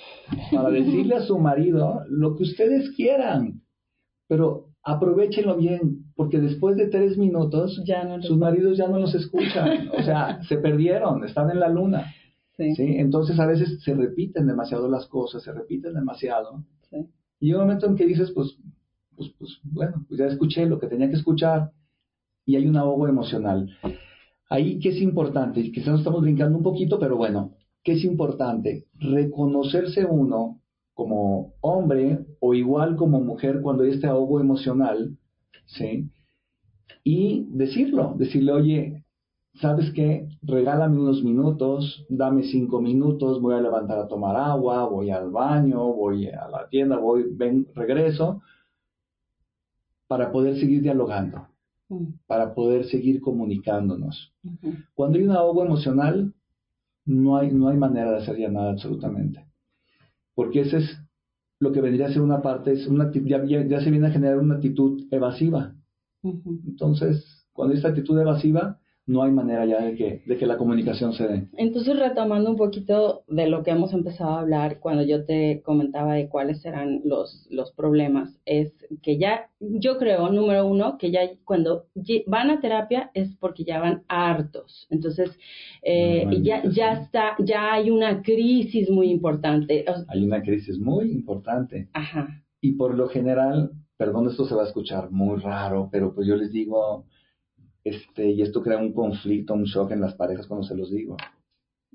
para 0.52 0.70
decirle 0.70 1.16
a 1.16 1.22
su 1.22 1.38
marido 1.38 2.02
lo 2.08 2.36
que 2.36 2.44
ustedes 2.44 2.90
quieran 2.96 3.62
pero 4.32 4.71
aprovechenlo 4.84 5.58
bien, 5.58 6.06
porque 6.16 6.40
después 6.40 6.76
de 6.76 6.88
tres 6.88 7.18
minutos 7.18 7.82
sus 8.22 8.38
maridos 8.38 8.78
ya 8.78 8.88
no 8.88 9.00
los 9.00 9.14
escuchan, 9.14 9.90
o 9.98 10.02
sea, 10.04 10.42
se 10.50 10.58
perdieron, 10.58 11.24
están 11.24 11.50
en 11.52 11.60
la 11.60 11.70
luna. 11.70 12.14
Sí. 12.58 12.74
Entonces 12.78 13.40
a 13.40 13.48
veces 13.48 13.82
se 13.82 13.96
repiten 13.96 14.46
demasiado 14.46 14.88
las 14.88 15.08
cosas, 15.08 15.42
se 15.44 15.52
repiten 15.52 15.94
demasiado. 15.96 16.64
Sí. 16.90 17.08
Y 17.40 17.54
un 17.54 17.62
momento 17.62 17.88
en 17.88 17.96
que 17.96 18.06
dices, 18.06 18.32
pues, 18.32 18.56
pues, 19.16 19.32
pues, 19.40 19.60
bueno, 19.64 20.06
pues 20.08 20.20
ya 20.20 20.28
escuché 20.28 20.66
lo 20.66 20.80
que 20.80 20.88
tenía 20.88 21.10
que 21.10 21.16
escuchar 21.16 21.72
y 22.46 22.56
hay 22.56 22.68
un 22.68 22.78
ahogo 22.78 23.08
emocional. 23.08 23.70
Ahí, 24.50 24.80
¿qué 24.80 24.90
es 24.90 25.02
importante? 25.02 25.72
Quizás 25.72 25.88
nos 25.88 26.00
estamos 26.02 26.22
brincando 26.22 26.58
un 26.58 26.64
poquito, 26.64 27.00
pero 27.00 27.18
bueno, 27.18 27.54
¿qué 27.84 27.94
es 27.94 28.04
importante? 28.04 28.86
Reconocerse 29.00 30.06
uno 30.06 30.61
como 30.94 31.54
hombre 31.62 32.26
o 32.40 32.54
igual 32.54 32.96
como 32.96 33.22
mujer 33.22 33.62
cuando 33.62 33.84
hay 33.84 33.92
este 33.92 34.08
ahogo 34.08 34.40
emocional, 34.40 35.18
¿sí? 35.66 36.10
Y 37.04 37.48
decirlo, 37.50 38.14
decirle, 38.18 38.52
oye, 38.52 39.06
¿sabes 39.56 39.92
qué? 39.94 40.28
Regálame 40.42 41.00
unos 41.00 41.24
minutos, 41.24 42.06
dame 42.10 42.44
cinco 42.44 42.82
minutos, 42.82 43.42
voy 43.42 43.56
a 43.56 43.62
levantar 43.62 44.00
a 44.00 44.08
tomar 44.08 44.36
agua, 44.36 44.86
voy 44.86 45.10
al 45.10 45.30
baño, 45.32 45.94
voy 45.94 46.28
a 46.28 46.48
la 46.48 46.68
tienda, 46.70 46.98
voy, 46.98 47.26
ven, 47.32 47.68
regreso, 47.74 48.42
para 50.08 50.32
poder 50.32 50.60
seguir 50.60 50.82
dialogando, 50.82 51.48
mm. 51.90 52.06
para 52.28 52.54
poder 52.54 52.86
seguir 52.86 53.22
comunicándonos. 53.22 54.34
Cuando 54.94 55.18
hay 55.18 55.24
un 55.24 55.32
ahogo 55.32 55.66
emocional, 55.66 56.34
no 57.06 57.38
hay, 57.38 57.52
no 57.52 57.70
hay 57.70 57.78
manera 57.78 58.12
de 58.12 58.18
hacer 58.18 58.38
ya 58.38 58.50
nada 58.50 58.72
absolutamente. 58.72 59.51
Porque 60.42 60.62
ese 60.62 60.78
es 60.78 60.98
lo 61.60 61.72
que 61.72 61.82
vendría 61.82 62.08
a 62.08 62.12
ser 62.12 62.24
una 62.24 62.42
parte, 62.42 62.72
es 62.72 62.88
una, 62.88 63.12
ya, 63.14 63.46
ya, 63.46 63.80
se 63.80 63.92
viene 63.92 64.08
a 64.08 64.12
generar 64.12 64.40
una 64.40 64.56
actitud 64.56 65.06
evasiva. 65.12 65.76
Entonces, 66.24 67.46
cuando 67.54 67.76
esta 67.76 67.90
actitud 67.90 68.20
evasiva, 68.20 68.81
no 69.12 69.24
hay 69.24 69.32
manera 69.32 69.66
ya 69.66 69.82
de 69.82 69.96
que, 69.96 70.22
de 70.26 70.38
que 70.38 70.46
la 70.46 70.58
comunicación 70.58 71.12
se 71.12 71.28
dé. 71.28 71.48
Entonces, 71.58 72.00
retomando 72.00 72.50
un 72.50 72.56
poquito 72.56 73.24
de 73.28 73.48
lo 73.48 73.62
que 73.62 73.72
hemos 73.72 73.94
empezado 73.94 74.32
a 74.32 74.40
hablar 74.40 74.80
cuando 74.80 75.04
yo 75.04 75.26
te 75.26 75.62
comentaba 75.64 76.14
de 76.14 76.30
cuáles 76.30 76.62
serán 76.62 77.02
los, 77.04 77.46
los 77.50 77.74
problemas, 77.74 78.40
es 78.46 78.72
que 79.04 79.18
ya, 79.18 79.50
yo 79.60 79.98
creo, 79.98 80.30
número 80.30 80.66
uno, 80.66 80.98
que 80.98 81.12
ya 81.12 81.22
cuando 81.44 81.88
van 82.26 82.52
a 82.52 82.62
terapia 82.62 83.12
es 83.14 83.36
porque 83.36 83.66
ya 83.66 83.82
van 83.82 84.04
hartos. 84.08 84.88
Entonces, 84.90 85.38
eh, 85.82 86.26
ya, 86.42 86.64
ya 86.70 86.94
está, 86.94 87.36
ya 87.40 87.74
hay 87.74 87.90
una 87.90 88.22
crisis 88.22 88.90
muy 88.90 89.12
importante. 89.12 89.84
Hay 90.08 90.24
una 90.24 90.42
crisis 90.42 90.80
muy 90.80 91.12
importante. 91.12 91.90
Ajá. 91.92 92.42
Y 92.62 92.74
por 92.74 92.96
lo 92.96 93.10
general, 93.10 93.72
perdón, 93.98 94.30
esto 94.30 94.46
se 94.46 94.56
va 94.56 94.64
a 94.64 94.68
escuchar 94.68 95.12
muy 95.12 95.38
raro, 95.42 95.90
pero 95.92 96.16
pues 96.16 96.28
yo 96.28 96.38
les 96.38 96.54
digo, 96.54 97.06
este, 97.84 98.32
y 98.32 98.42
esto 98.42 98.62
crea 98.62 98.78
un 98.78 98.94
conflicto, 98.94 99.54
un 99.54 99.64
shock 99.64 99.92
en 99.92 100.02
las 100.02 100.16
parejas 100.16 100.48
cuando 100.48 100.66
se 100.66 100.76
los 100.76 100.92
digo. 100.92 101.18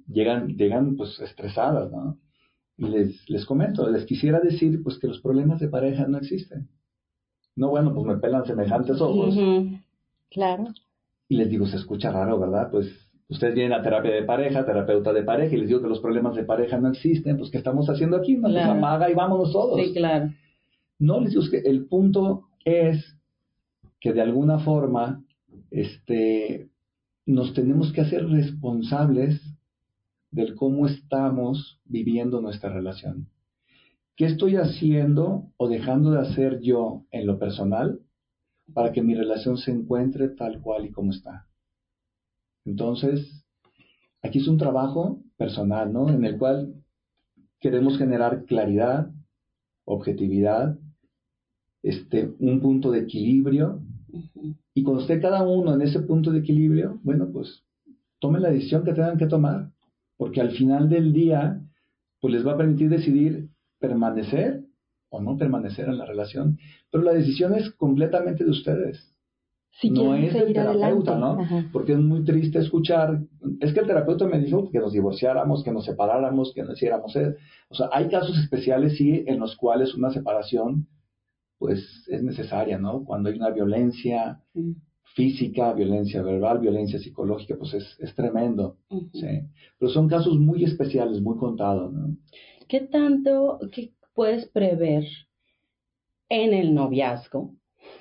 Llegan, 0.09 0.57
llegan 0.57 0.97
pues 0.97 1.19
estresadas, 1.21 1.91
¿no? 1.91 2.19
Y 2.79 2.87
les, 2.87 3.29
les 3.29 3.47
comento, 3.47 3.89
les 3.89 4.05
quisiera 4.05 4.41
decir 4.41 4.83
pues 4.83 4.99
que 4.99 5.09
los 5.09 5.21
problemas 5.21 5.61
de 5.61 5.69
pareja 5.69 6.07
no 6.07 6.19
existen. 6.19 6.69
No, 7.57 7.71
bueno, 7.71 7.95
pues 7.95 8.07
me 8.07 8.19
pelan 8.19 8.45
semejantes 8.45 9.01
ojos. 9.01 9.35
Claro. 10.31 10.67
Y 11.29 11.37
les 11.37 11.49
digo, 11.49 11.67
se 11.67 11.77
escucha 11.77 12.13
raro, 12.13 12.39
¿verdad? 12.39 12.71
Pues 12.71 12.87
ustedes 13.29 13.55
vienen 13.55 13.73
a 13.73 13.83
terapia 13.83 14.13
de 14.13 14.25
pareja, 14.25 14.65
terapeuta 14.65 15.13
de 15.13 15.23
pareja, 15.23 15.55
y 15.55 15.61
les 15.61 15.69
digo 15.69 15.81
que 15.81 15.89
los 15.89 16.01
problemas 16.01 16.37
de 16.37 16.45
pareja 16.45 16.79
no 16.79 16.91
existen, 16.91 17.39
pues 17.39 17.51
¿qué 17.51 17.59
estamos 17.59 17.89
haciendo 17.89 18.19
aquí? 18.19 18.37
Nos 18.37 18.55
apaga 18.55 19.11
y 19.11 19.15
vámonos 19.15 19.53
todos. 19.53 19.81
Sí, 19.81 19.95
claro. 19.95 20.31
No, 20.99 21.21
les 21.21 21.31
digo 21.31 21.43
que 21.51 21.59
el 21.59 21.87
punto 21.87 22.49
es 22.65 23.17
que 24.01 24.13
de 24.13 24.21
alguna 24.21 24.59
forma 24.59 25.25
este, 25.71 26.71
nos 27.27 27.55
tenemos 27.55 27.93
que 27.93 28.01
hacer 28.01 28.27
responsables 28.29 29.41
del 30.31 30.55
cómo 30.55 30.87
estamos 30.87 31.81
viviendo 31.85 32.41
nuestra 32.41 32.71
relación. 32.73 33.29
¿Qué 34.17 34.27
estoy 34.27 34.57
haciendo 34.57 35.53
o 35.57 35.69
dejando 35.69 36.11
de 36.13 36.21
hacer 36.21 36.61
yo 36.61 37.05
en 37.11 37.27
lo 37.27 37.39
personal 37.39 38.01
para 38.73 38.93
que 38.93 39.03
mi 39.03 39.15
relación 39.15 39.59
se 39.59 39.73
encuentre 39.73 40.29
tal 40.29 40.61
cual 40.61 40.87
y 40.87 40.91
como 40.91 41.13
está? 41.13 41.47
Entonces, 42.65 43.45
aquí 44.23 44.39
es 44.39 44.49
un 44.49 44.59
trabajo 44.59 45.23
personal, 45.37 45.93
¿no? 45.93 46.09
En 46.09 46.25
el 46.25 46.39
cual 46.39 46.83
queremos 47.61 47.99
generar 47.99 48.45
claridad, 48.45 49.11
objetividad, 49.85 50.79
este, 51.83 52.33
un 52.39 52.61
punto 52.61 52.91
de 52.91 53.01
equilibrio 53.01 53.83
y 54.75 54.83
cuando 54.83 55.03
esté 55.03 55.21
cada 55.21 55.43
uno 55.43 55.75
en 55.75 55.83
ese 55.83 56.01
punto 56.01 56.31
de 56.31 56.41
equilibrio, 56.41 57.01
bueno, 57.03 57.29
pues 57.33 57.63
tomen 58.19 58.43
la 58.43 58.51
decisión 58.51 58.85
que 58.85 58.93
tengan 58.93 59.19
que 59.19 59.27
tomar, 59.27 59.71
porque 60.17 60.41
al 60.41 60.51
final 60.53 60.89
del 60.89 61.13
día, 61.13 61.61
pues 62.21 62.35
les 62.35 62.47
va 62.47 62.53
a 62.53 62.57
permitir 62.57 62.89
decidir 62.89 63.49
permanecer 63.79 64.65
o 65.09 65.21
no 65.21 65.37
permanecer 65.37 65.89
en 65.89 65.99
la 65.99 66.07
relación, 66.07 66.59
pero 66.91 67.05
la 67.05 67.13
decisión 67.13 67.55
es 67.55 67.71
completamente 67.73 68.45
de 68.45 68.51
ustedes. 68.51 69.13
no 69.91 70.15
es 70.15 70.33
del 70.33 70.53
terapeuta, 70.53 71.19
¿no? 71.19 71.39
Porque 71.73 71.93
es 71.93 71.99
muy 71.99 72.25
triste 72.25 72.59
escuchar, 72.59 73.21
es 73.61 73.73
que 73.73 73.81
el 73.81 73.87
terapeuta 73.87 74.27
me 74.27 74.41
dijo 74.41 74.71
que 74.71 74.79
nos 74.79 74.93
divorciáramos, 74.93 75.63
que 75.63 75.73
nos 75.73 75.85
separáramos, 75.85 76.53
que 76.55 76.63
no 76.63 76.73
hiciéramos. 76.73 77.15
O 77.69 77.75
sea, 77.75 77.89
hay 77.93 78.09
casos 78.09 78.39
especiales, 78.39 78.97
sí, 78.97 79.25
en 79.27 79.39
los 79.39 79.57
cuales 79.57 79.95
una 79.95 80.11
separación 80.11 80.87
pues 81.59 82.05
es 82.09 82.23
necesaria, 82.23 82.79
¿no? 82.79 83.05
Cuando 83.05 83.29
hay 83.29 83.37
una 83.37 83.51
violencia 83.51 84.41
física, 85.15 85.73
violencia 85.73 86.23
verbal, 86.23 86.59
violencia 86.59 86.99
psicológica, 86.99 87.57
pues 87.59 87.75
es, 87.75 87.97
es 88.01 88.15
tremendo, 88.15 88.79
¿sí? 89.13 89.43
Pero 89.79 89.91
son 89.91 90.09
casos 90.09 90.39
muy 90.39 90.65
especiales, 90.65 91.21
muy 91.21 91.37
contados, 91.37 91.93
¿no? 91.93 92.17
¿Qué 92.69 92.81
tanto 92.81 93.59
qué 93.73 93.93
puedes 94.15 94.47
prever 94.47 95.05
en 96.29 96.53
el 96.53 96.75
noviazgo? 96.75 97.55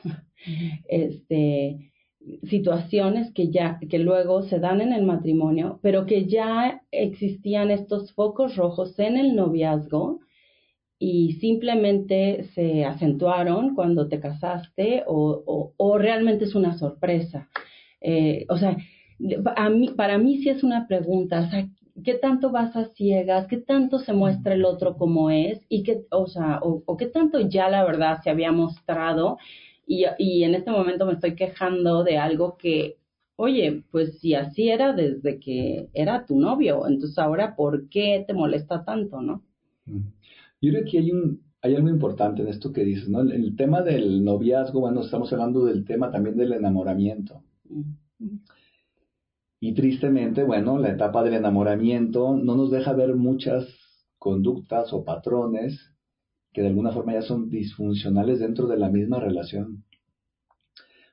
este 0.88 1.92
situaciones 2.44 3.32
que 3.34 3.52
ya 3.52 3.80
que 3.88 4.00
luego 4.00 4.42
se 4.44 4.60
dan 4.60 4.82
en 4.82 4.94
el 4.94 5.06
matrimonio, 5.06 5.80
pero 5.82 6.06
que 6.06 6.26
ya 6.26 6.82
existían 6.92 7.70
estos 7.70 8.14
focos 8.14 8.56
rojos 8.56 8.98
en 9.00 9.18
el 9.18 9.36
noviazgo 9.36 10.22
y 11.00 11.34
simplemente 11.34 12.46
se 12.56 12.86
acentuaron 12.86 13.76
cuando 13.76 14.08
te 14.08 14.20
casaste 14.20 15.04
o, 15.08 15.74
o, 15.78 15.98
realmente 15.98 16.46
es 16.46 16.56
una 16.56 16.78
sorpresa. 16.78 17.50
Eh, 18.02 18.46
o 18.50 18.58
sea, 18.58 18.78
a 19.56 19.70
mí, 19.70 19.90
para 19.90 20.18
mí 20.18 20.38
sí 20.38 20.50
es 20.50 20.64
una 20.64 20.88
pregunta, 20.88 21.42
o 21.42 21.50
sea, 21.50 21.68
¿qué 22.04 22.16
tanto 22.16 22.52
vas 22.52 22.76
a 22.76 22.86
ciegas? 22.86 23.48
¿Qué 23.48 23.58
tanto 23.58 24.00
se 24.00 24.14
muestra 24.14 24.54
el 24.54 24.66
otro 24.66 24.98
como 24.98 25.30
es? 25.30 25.62
Y 25.70 25.84
qué, 25.84 26.06
o 26.12 26.28
sea, 26.28 26.60
o, 26.62 26.98
qué 26.98 27.08
tanto 27.08 27.40
ya 27.40 27.70
la 27.70 27.84
verdad 27.84 28.22
se 28.24 28.30
había 28.30 28.52
mostrado 28.52 29.38
y, 29.88 30.06
y 30.18 30.44
en 30.44 30.56
este 30.56 30.72
momento 30.72 31.06
me 31.06 31.14
estoy 31.14 31.36
quejando 31.36 32.04
de 32.04 32.18
algo 32.18 32.58
que 32.58 32.98
oye, 33.38 33.84
pues 33.92 34.20
si 34.20 34.34
así 34.34 34.70
era 34.70 34.94
desde 34.94 35.40
que 35.40 35.90
era 35.94 36.26
tu 36.26 36.40
novio, 36.40 36.88
entonces 36.88 37.18
ahora, 37.18 37.56
¿por 37.56 37.90
qué 37.90 38.24
te 38.26 38.34
molesta 38.34 38.84
tanto, 38.86 39.22
no? 39.22 39.44
Yo 40.62 40.72
creo 40.72 40.84
que 40.90 40.98
hay, 41.00 41.12
un, 41.12 41.42
hay 41.62 41.76
algo 41.76 41.90
importante 41.90 42.42
en 42.42 42.48
esto 42.48 42.72
que 42.72 42.84
dices, 42.84 43.10
¿no? 43.10 43.22
El, 43.22 43.56
tema 43.56 43.82
del 43.82 44.24
noviazgo, 44.24 44.80
bueno, 44.80 45.02
estamos 45.02 45.32
hablando 45.34 45.66
del 45.66 45.86
tema 45.86 46.12
también 46.12 46.38
del 46.38 46.54
enamoramiento. 46.54 47.44
Y 49.60 49.74
tristemente, 49.74 50.44
bueno, 50.44 50.78
la 50.78 50.92
etapa 50.92 51.24
del 51.24 51.34
enamoramiento 51.34 52.36
no 52.36 52.56
nos 52.56 52.72
deja 52.72 52.94
ver 52.94 53.16
muchas 53.16 53.68
conductas 54.18 54.94
o 54.94 55.04
patrones 55.04 55.92
que 56.54 56.62
de 56.62 56.68
alguna 56.68 56.92
forma 56.92 57.14
ya 57.14 57.22
son 57.22 57.50
disfuncionales 57.50 58.40
dentro 58.40 58.68
de 58.68 58.78
la 58.78 58.90
misma 58.90 59.20
relación. 59.20 59.84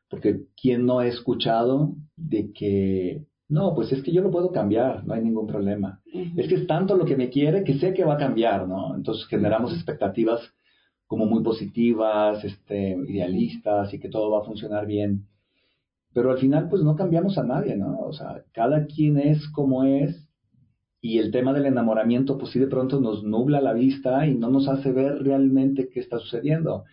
Porque 0.09 0.43
¿quién 0.61 0.87
no 0.87 1.01
ha 1.01 1.07
escuchado 1.09 1.97
de 2.17 2.53
que 2.53 3.27
no, 3.49 3.75
pues 3.75 3.93
es 3.93 4.03
que 4.03 4.13
yo 4.13 4.23
lo 4.23 4.31
puedo 4.31 4.51
cambiar, 4.51 5.05
no 5.05 5.15
hay 5.15 5.23
ningún 5.23 5.47
problema. 5.47 6.01
Es 6.37 6.49
que 6.49 6.55
es 6.55 6.67
tanto 6.67 6.97
lo 6.97 7.05
que 7.05 7.17
me 7.17 7.29
quiere 7.29 7.65
que 7.65 7.79
sé 7.79 7.93
que 7.93 8.05
va 8.05 8.15
a 8.15 8.19
cambiar, 8.19 8.67
¿no? 8.67 8.95
Entonces 8.95 9.27
generamos 9.27 9.75
expectativas 9.75 10.41
como 11.07 11.27
muy 11.27 11.43
positivas, 11.43 12.43
este, 12.45 12.97
idealistas 13.07 13.93
y 13.93 13.99
que 13.99 14.09
todo 14.09 14.31
va 14.31 14.41
a 14.41 14.45
funcionar 14.45 14.87
bien. 14.87 15.27
Pero 16.15 16.31
al 16.31 16.39
final, 16.39 16.69
pues 16.69 16.83
no 16.83 16.97
cambiamos 16.97 17.37
a 17.37 17.45
nadie, 17.45 17.77
¿no? 17.77 17.99
O 18.01 18.13
sea, 18.13 18.43
cada 18.53 18.87
quien 18.87 19.19
es 19.19 19.47
como 19.49 19.85
es 19.85 20.29
y 21.03 21.19
el 21.19 21.33
tema 21.33 21.53
del 21.53 21.67
enamoramiento, 21.67 22.39
pues 22.39 22.53
sí 22.53 22.61
de 22.61 22.69
pronto 22.69 23.01
nos 23.01 23.25
nubla 23.25 23.61
la 23.61 23.73
vista 23.73 24.27
y 24.27 24.35
no 24.35 24.49
nos 24.49 24.69
hace 24.69 24.93
ver 24.93 25.23
realmente 25.23 25.89
qué 25.93 26.01
está 26.01 26.19
sucediendo. 26.19 26.85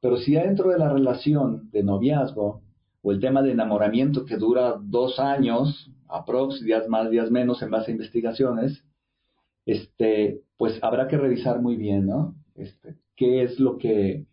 Pero 0.00 0.18
si 0.18 0.34
dentro 0.34 0.68
de 0.70 0.78
la 0.78 0.92
relación 0.92 1.70
de 1.72 1.82
noviazgo 1.82 2.60
o 3.06 3.12
el 3.12 3.20
tema 3.20 3.40
de 3.40 3.52
enamoramiento 3.52 4.24
que 4.24 4.36
dura 4.36 4.80
dos 4.82 5.20
años, 5.20 5.92
aprox, 6.08 6.60
días 6.64 6.88
más, 6.88 7.08
días 7.08 7.30
menos, 7.30 7.62
en 7.62 7.70
base 7.70 7.92
a 7.92 7.94
investigaciones, 7.94 8.82
este, 9.64 10.42
pues 10.56 10.82
habrá 10.82 11.06
que 11.06 11.16
revisar 11.16 11.62
muy 11.62 11.76
bien, 11.76 12.06
¿no? 12.06 12.34
Este, 12.56 12.96
qué 13.14 13.44
es 13.44 13.60
lo 13.60 13.78
que, 13.78 14.26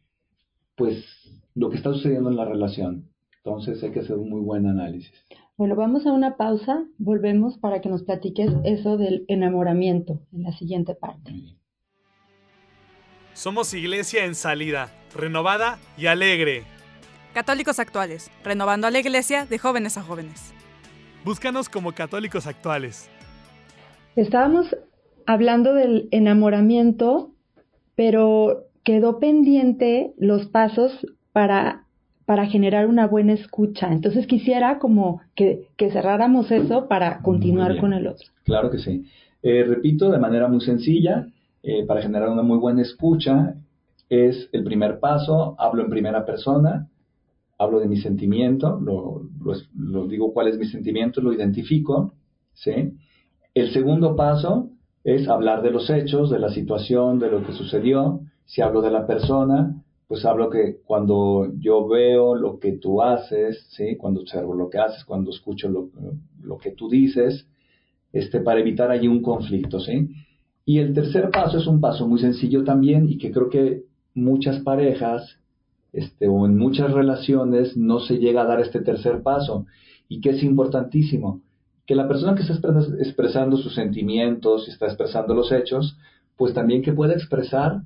pues, 0.75 1.05
lo 1.53 1.69
que 1.69 1.77
está 1.77 1.93
sucediendo 1.93 2.31
en 2.31 2.35
la 2.35 2.45
relación. 2.45 3.11
Entonces 3.37 3.83
hay 3.83 3.91
que 3.91 3.99
hacer 3.99 4.15
un 4.15 4.31
muy 4.31 4.41
buen 4.41 4.65
análisis. 4.65 5.13
Bueno, 5.55 5.75
vamos 5.75 6.07
a 6.07 6.11
una 6.11 6.35
pausa, 6.35 6.83
volvemos 6.97 7.59
para 7.59 7.79
que 7.79 7.89
nos 7.89 8.01
platiques 8.01 8.51
eso 8.63 8.97
del 8.97 9.23
enamoramiento 9.27 10.19
en 10.31 10.41
la 10.41 10.51
siguiente 10.51 10.95
parte. 10.95 11.31
Somos 13.33 13.71
iglesia 13.75 14.25
en 14.25 14.33
salida, 14.33 14.89
renovada 15.15 15.77
y 15.95 16.07
alegre. 16.07 16.72
Católicos 17.33 17.79
actuales, 17.79 18.29
renovando 18.43 18.85
a 18.85 18.91
la 18.91 18.99
iglesia 18.99 19.47
de 19.47 19.57
jóvenes 19.57 19.97
a 19.97 20.03
jóvenes. 20.03 20.53
Búscanos 21.25 21.67
como 21.67 21.91
católicos 21.93 22.45
actuales. 22.45 23.09
Estábamos 24.15 24.75
hablando 25.25 25.73
del 25.73 26.09
enamoramiento, 26.11 27.31
pero 27.95 28.65
quedó 28.83 29.19
pendiente 29.19 30.13
los 30.19 30.45
pasos 30.45 31.07
para, 31.31 31.85
para 32.25 32.45
generar 32.45 32.85
una 32.85 33.07
buena 33.07 33.33
escucha. 33.33 33.91
Entonces 33.91 34.27
quisiera 34.27 34.77
como 34.77 35.21
que, 35.33 35.69
que 35.75 35.89
cerráramos 35.89 36.51
eso 36.51 36.87
para 36.87 37.23
continuar 37.23 37.79
con 37.79 37.93
el 37.93 38.05
otro. 38.05 38.27
Claro 38.43 38.69
que 38.69 38.77
sí. 38.77 39.07
Eh, 39.41 39.63
repito, 39.67 40.11
de 40.11 40.19
manera 40.19 40.47
muy 40.47 40.61
sencilla, 40.61 41.25
eh, 41.63 41.83
para 41.87 42.03
generar 42.03 42.29
una 42.29 42.43
muy 42.43 42.59
buena 42.59 42.83
escucha, 42.83 43.55
es 44.07 44.49
el 44.51 44.63
primer 44.63 44.99
paso, 44.99 45.55
hablo 45.57 45.83
en 45.83 45.89
primera 45.89 46.27
persona, 46.27 46.89
hablo 47.63 47.79
de 47.79 47.87
mi 47.87 47.97
sentimiento, 47.97 48.79
lo, 48.79 50.07
digo 50.07 50.33
cuál 50.33 50.47
es 50.47 50.57
mi 50.57 50.65
sentimiento, 50.65 51.21
lo 51.21 51.33
identifico, 51.33 52.13
¿sí? 52.53 52.93
El 53.53 53.71
segundo 53.71 54.15
paso 54.15 54.69
es 55.03 55.27
hablar 55.27 55.61
de 55.61 55.71
los 55.71 55.89
hechos, 55.89 56.29
de 56.29 56.39
la 56.39 56.49
situación, 56.49 57.19
de 57.19 57.29
lo 57.29 57.45
que 57.45 57.53
sucedió. 57.53 58.21
Si 58.45 58.61
hablo 58.61 58.81
de 58.81 58.91
la 58.91 59.05
persona, 59.05 59.83
pues 60.07 60.25
hablo 60.25 60.49
que 60.49 60.77
cuando 60.85 61.51
yo 61.59 61.87
veo 61.87 62.35
lo 62.35 62.59
que 62.59 62.73
tú 62.73 63.01
haces, 63.01 63.67
¿sí? 63.71 63.95
Cuando 63.97 64.21
observo 64.21 64.53
lo 64.53 64.69
que 64.69 64.79
haces, 64.79 65.03
cuando 65.05 65.31
escucho 65.31 65.69
lo, 65.69 65.89
lo 66.41 66.57
que 66.57 66.71
tú 66.71 66.89
dices, 66.89 67.47
este, 68.11 68.39
para 68.41 68.59
evitar 68.59 68.91
allí 68.91 69.07
un 69.07 69.21
conflicto, 69.21 69.79
¿sí? 69.79 70.09
Y 70.65 70.79
el 70.79 70.93
tercer 70.93 71.29
paso 71.31 71.57
es 71.57 71.67
un 71.67 71.81
paso 71.81 72.07
muy 72.07 72.19
sencillo 72.19 72.63
también 72.63 73.09
y 73.09 73.17
que 73.17 73.31
creo 73.31 73.49
que 73.49 73.83
muchas 74.13 74.61
parejas 74.61 75.39
este, 75.93 76.27
o 76.27 76.45
en 76.45 76.57
muchas 76.57 76.91
relaciones 76.91 77.77
no 77.77 77.99
se 77.99 78.17
llega 78.17 78.41
a 78.41 78.45
dar 78.45 78.59
este 78.59 78.81
tercer 78.81 79.21
paso 79.21 79.65
y 80.09 80.19
que 80.19 80.31
es 80.31 80.43
importantísimo, 80.43 81.41
que 81.85 81.95
la 81.95 82.07
persona 82.07 82.35
que 82.35 82.41
está 82.41 82.55
expresando 82.99 83.57
sus 83.57 83.75
sentimientos 83.75 84.67
y 84.67 84.71
está 84.71 84.87
expresando 84.87 85.33
los 85.33 85.51
hechos, 85.51 85.97
pues 86.35 86.53
también 86.53 86.81
que 86.81 86.93
pueda 86.93 87.13
expresar 87.13 87.83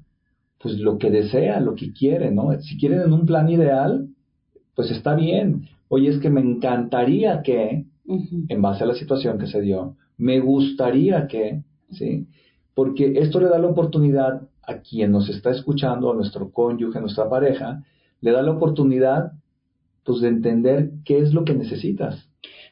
pues 0.60 0.80
lo 0.80 0.98
que 0.98 1.12
desea, 1.12 1.60
lo 1.60 1.76
que 1.76 1.94
quiere, 1.94 2.32
¿no? 2.32 2.60
Si 2.62 2.78
quieren 2.78 3.02
en 3.02 3.14
un 3.14 3.26
plan 3.26 3.50
ideal, 3.50 4.08
pues 4.76 4.90
está 4.92 5.16
bien. 5.16 5.68
Oye, 5.88 6.10
es 6.10 6.20
que 6.20 6.30
me 6.30 6.42
encantaría 6.42 7.42
que, 7.44 7.86
en 8.06 8.62
base 8.62 8.84
a 8.84 8.88
la 8.88 8.96
situación 8.96 9.38
que 9.38 9.48
se 9.48 9.62
dio, 9.62 9.96
me 10.18 10.40
gustaría 10.40 11.28
que, 11.28 11.64
¿sí? 11.92 12.28
Porque 12.74 13.20
esto 13.20 13.40
le 13.40 13.50
da 13.50 13.60
la 13.60 13.68
oportunidad 13.68 14.48
a 14.64 14.80
quien 14.80 15.12
nos 15.12 15.30
está 15.30 15.52
escuchando, 15.52 16.12
a 16.12 16.16
nuestro 16.16 16.52
cónyuge, 16.52 16.98
a 16.98 17.02
nuestra 17.02 17.30
pareja, 17.30 17.84
le 18.22 18.32
da 18.32 18.42
la 18.42 18.52
oportunidad 18.52 19.34
pues 20.04 20.22
de 20.22 20.30
entender 20.30 20.92
qué 21.06 21.20
es 21.20 21.34
lo 21.34 21.44
que 21.44 21.54
necesitas. 21.54 22.30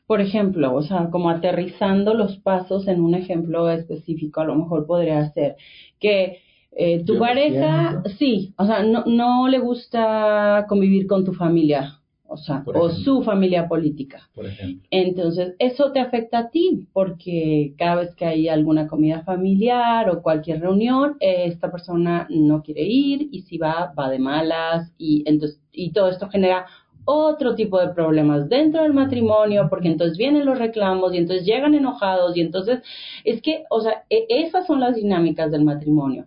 Por 0.07 0.21
ejemplo, 0.21 0.73
o 0.73 0.81
sea, 0.83 1.09
como 1.09 1.29
aterrizando 1.29 2.13
los 2.13 2.37
pasos 2.37 2.87
en 2.87 3.01
un 3.01 3.15
ejemplo 3.15 3.69
específico, 3.69 4.41
a 4.41 4.45
lo 4.45 4.55
mejor 4.55 4.85
podría 4.85 5.31
ser 5.31 5.55
que 5.99 6.39
eh, 6.71 7.03
tu 7.03 7.17
pareja, 7.17 8.03
sí, 8.19 8.53
o 8.57 8.65
sea, 8.65 8.83
no, 8.83 9.03
no 9.05 9.47
le 9.47 9.59
gusta 9.59 10.65
convivir 10.67 11.07
con 11.07 11.25
tu 11.25 11.33
familia, 11.33 11.99
o 12.27 12.37
sea, 12.37 12.63
o 12.65 12.89
su 12.89 13.23
familia 13.23 13.67
política. 13.67 14.29
Por 14.33 14.47
ejemplo. 14.47 14.87
Entonces, 14.89 15.55
eso 15.59 15.91
te 15.91 15.99
afecta 15.99 16.39
a 16.39 16.49
ti, 16.49 16.87
porque 16.91 17.73
cada 17.77 17.95
vez 17.95 18.15
que 18.15 18.25
hay 18.25 18.47
alguna 18.47 18.87
comida 18.87 19.21
familiar 19.21 20.09
o 20.09 20.21
cualquier 20.21 20.61
reunión, 20.61 21.17
esta 21.19 21.71
persona 21.71 22.27
no 22.29 22.63
quiere 22.63 22.83
ir 22.83 23.29
y 23.31 23.41
si 23.41 23.57
va, 23.57 23.93
va 23.97 24.09
de 24.09 24.19
malas 24.19 24.91
y 24.97 25.23
entonces, 25.27 25.61
y 25.71 25.91
todo 25.91 26.09
esto 26.09 26.27
genera 26.29 26.65
otro 27.05 27.53
tipo 27.53 27.79
de 27.79 27.93
problemas 27.93 28.49
dentro 28.49 28.81
del 28.81 28.93
matrimonio, 28.93 29.67
porque 29.69 29.87
entonces 29.87 30.17
vienen 30.17 30.45
los 30.45 30.57
reclamos 30.57 31.13
y 31.13 31.17
entonces 31.17 31.45
llegan 31.45 31.75
enojados 31.75 32.35
y 32.35 32.41
entonces 32.41 32.81
es 33.23 33.41
que, 33.41 33.63
o 33.69 33.81
sea, 33.81 34.03
e, 34.09 34.25
esas 34.27 34.65
son 34.65 34.79
las 34.79 34.95
dinámicas 34.95 35.51
del 35.51 35.63
matrimonio. 35.63 36.25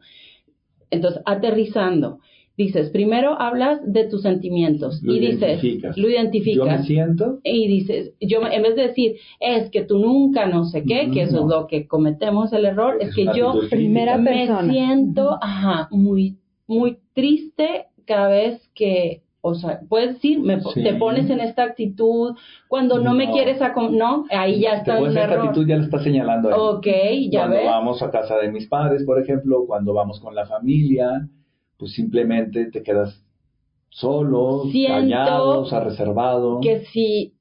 Entonces, 0.90 1.20
aterrizando, 1.26 2.20
dices, 2.58 2.90
primero 2.90 3.40
hablas 3.40 3.80
de 3.84 4.08
tus 4.08 4.22
sentimientos 4.22 5.00
y 5.04 5.20
dices, 5.20 5.62
lo 5.96 6.10
identificas. 6.10 6.66
Yo 6.66 6.70
me 6.70 6.82
siento. 6.82 7.38
Y 7.44 7.68
dices, 7.68 8.14
yo 8.20 8.40
en 8.44 8.62
vez 8.62 8.74
de 8.74 8.88
decir, 8.88 9.16
es 9.38 9.70
que 9.70 9.84
tú 9.84 10.00
nunca 10.00 10.46
no 10.46 10.64
sé 10.64 10.82
qué, 10.82 11.08
que 11.12 11.22
eso 11.22 11.38
es 11.38 11.46
lo 11.46 11.68
que 11.68 11.86
cometemos 11.86 12.52
el 12.52 12.64
error, 12.64 12.96
es, 13.00 13.14
que 13.14 13.26
yo 13.34 13.54
primera 13.70 14.18
me 14.18 14.48
siento, 14.68 15.38
ajá, 15.40 15.88
muy, 15.92 16.36
muy 16.66 16.98
triste 17.14 17.86
cada 18.04 18.28
vez 18.28 18.68
que 18.74 19.22
o 19.40 19.54
sea, 19.54 19.80
puedes 19.88 20.14
decir, 20.14 20.40
me, 20.40 20.58
te 20.58 20.94
pones 20.94 21.30
en 21.30 21.38
esta 21.38 21.62
actitud 21.62 22.34
cuando 22.66 22.98
no, 22.98 23.14
me 23.14 23.30
quieres, 23.30 23.62
a, 23.62 23.72
no, 23.72 24.24
ahí 24.30 24.60
ya 24.60 24.72
está 24.72 24.98
el 24.98 25.16
error. 25.16 25.30
Esta 25.30 25.42
actitud 25.44 25.66
ya 25.66 25.76
la 25.76 25.84
está 25.84 26.00
señalando. 26.00 26.48
Ahí. 26.48 26.54
Ok, 26.58 26.86
ya 27.30 27.46
cuando 27.46 27.64
vamos 27.64 28.02
a 28.02 28.10
casa 28.10 28.36
de 28.38 28.50
mis 28.50 28.66
padres, 28.66 29.04
por 29.04 29.22
ejemplo, 29.22 29.64
cuando 29.64 29.94
vamos 29.94 30.18
con 30.20 30.34
la 30.34 30.44
familia, 30.44 31.28
pues 31.78 31.92
simplemente 31.92 32.70
te 32.70 32.82
quedas 32.82 33.24
solo, 33.88 34.64
callado, 34.86 35.62
o 35.62 35.66
sea, 35.66 35.80
reservado. 35.80 36.60
Que 36.60 36.84
si 36.86 37.34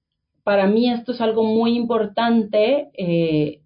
para 0.44 0.68
mí 0.68 0.90
esto 0.90 1.12
es 1.12 1.22
algo 1.22 1.44
muy 1.44 1.76
importante, 1.76 2.90
eh, 2.98 3.62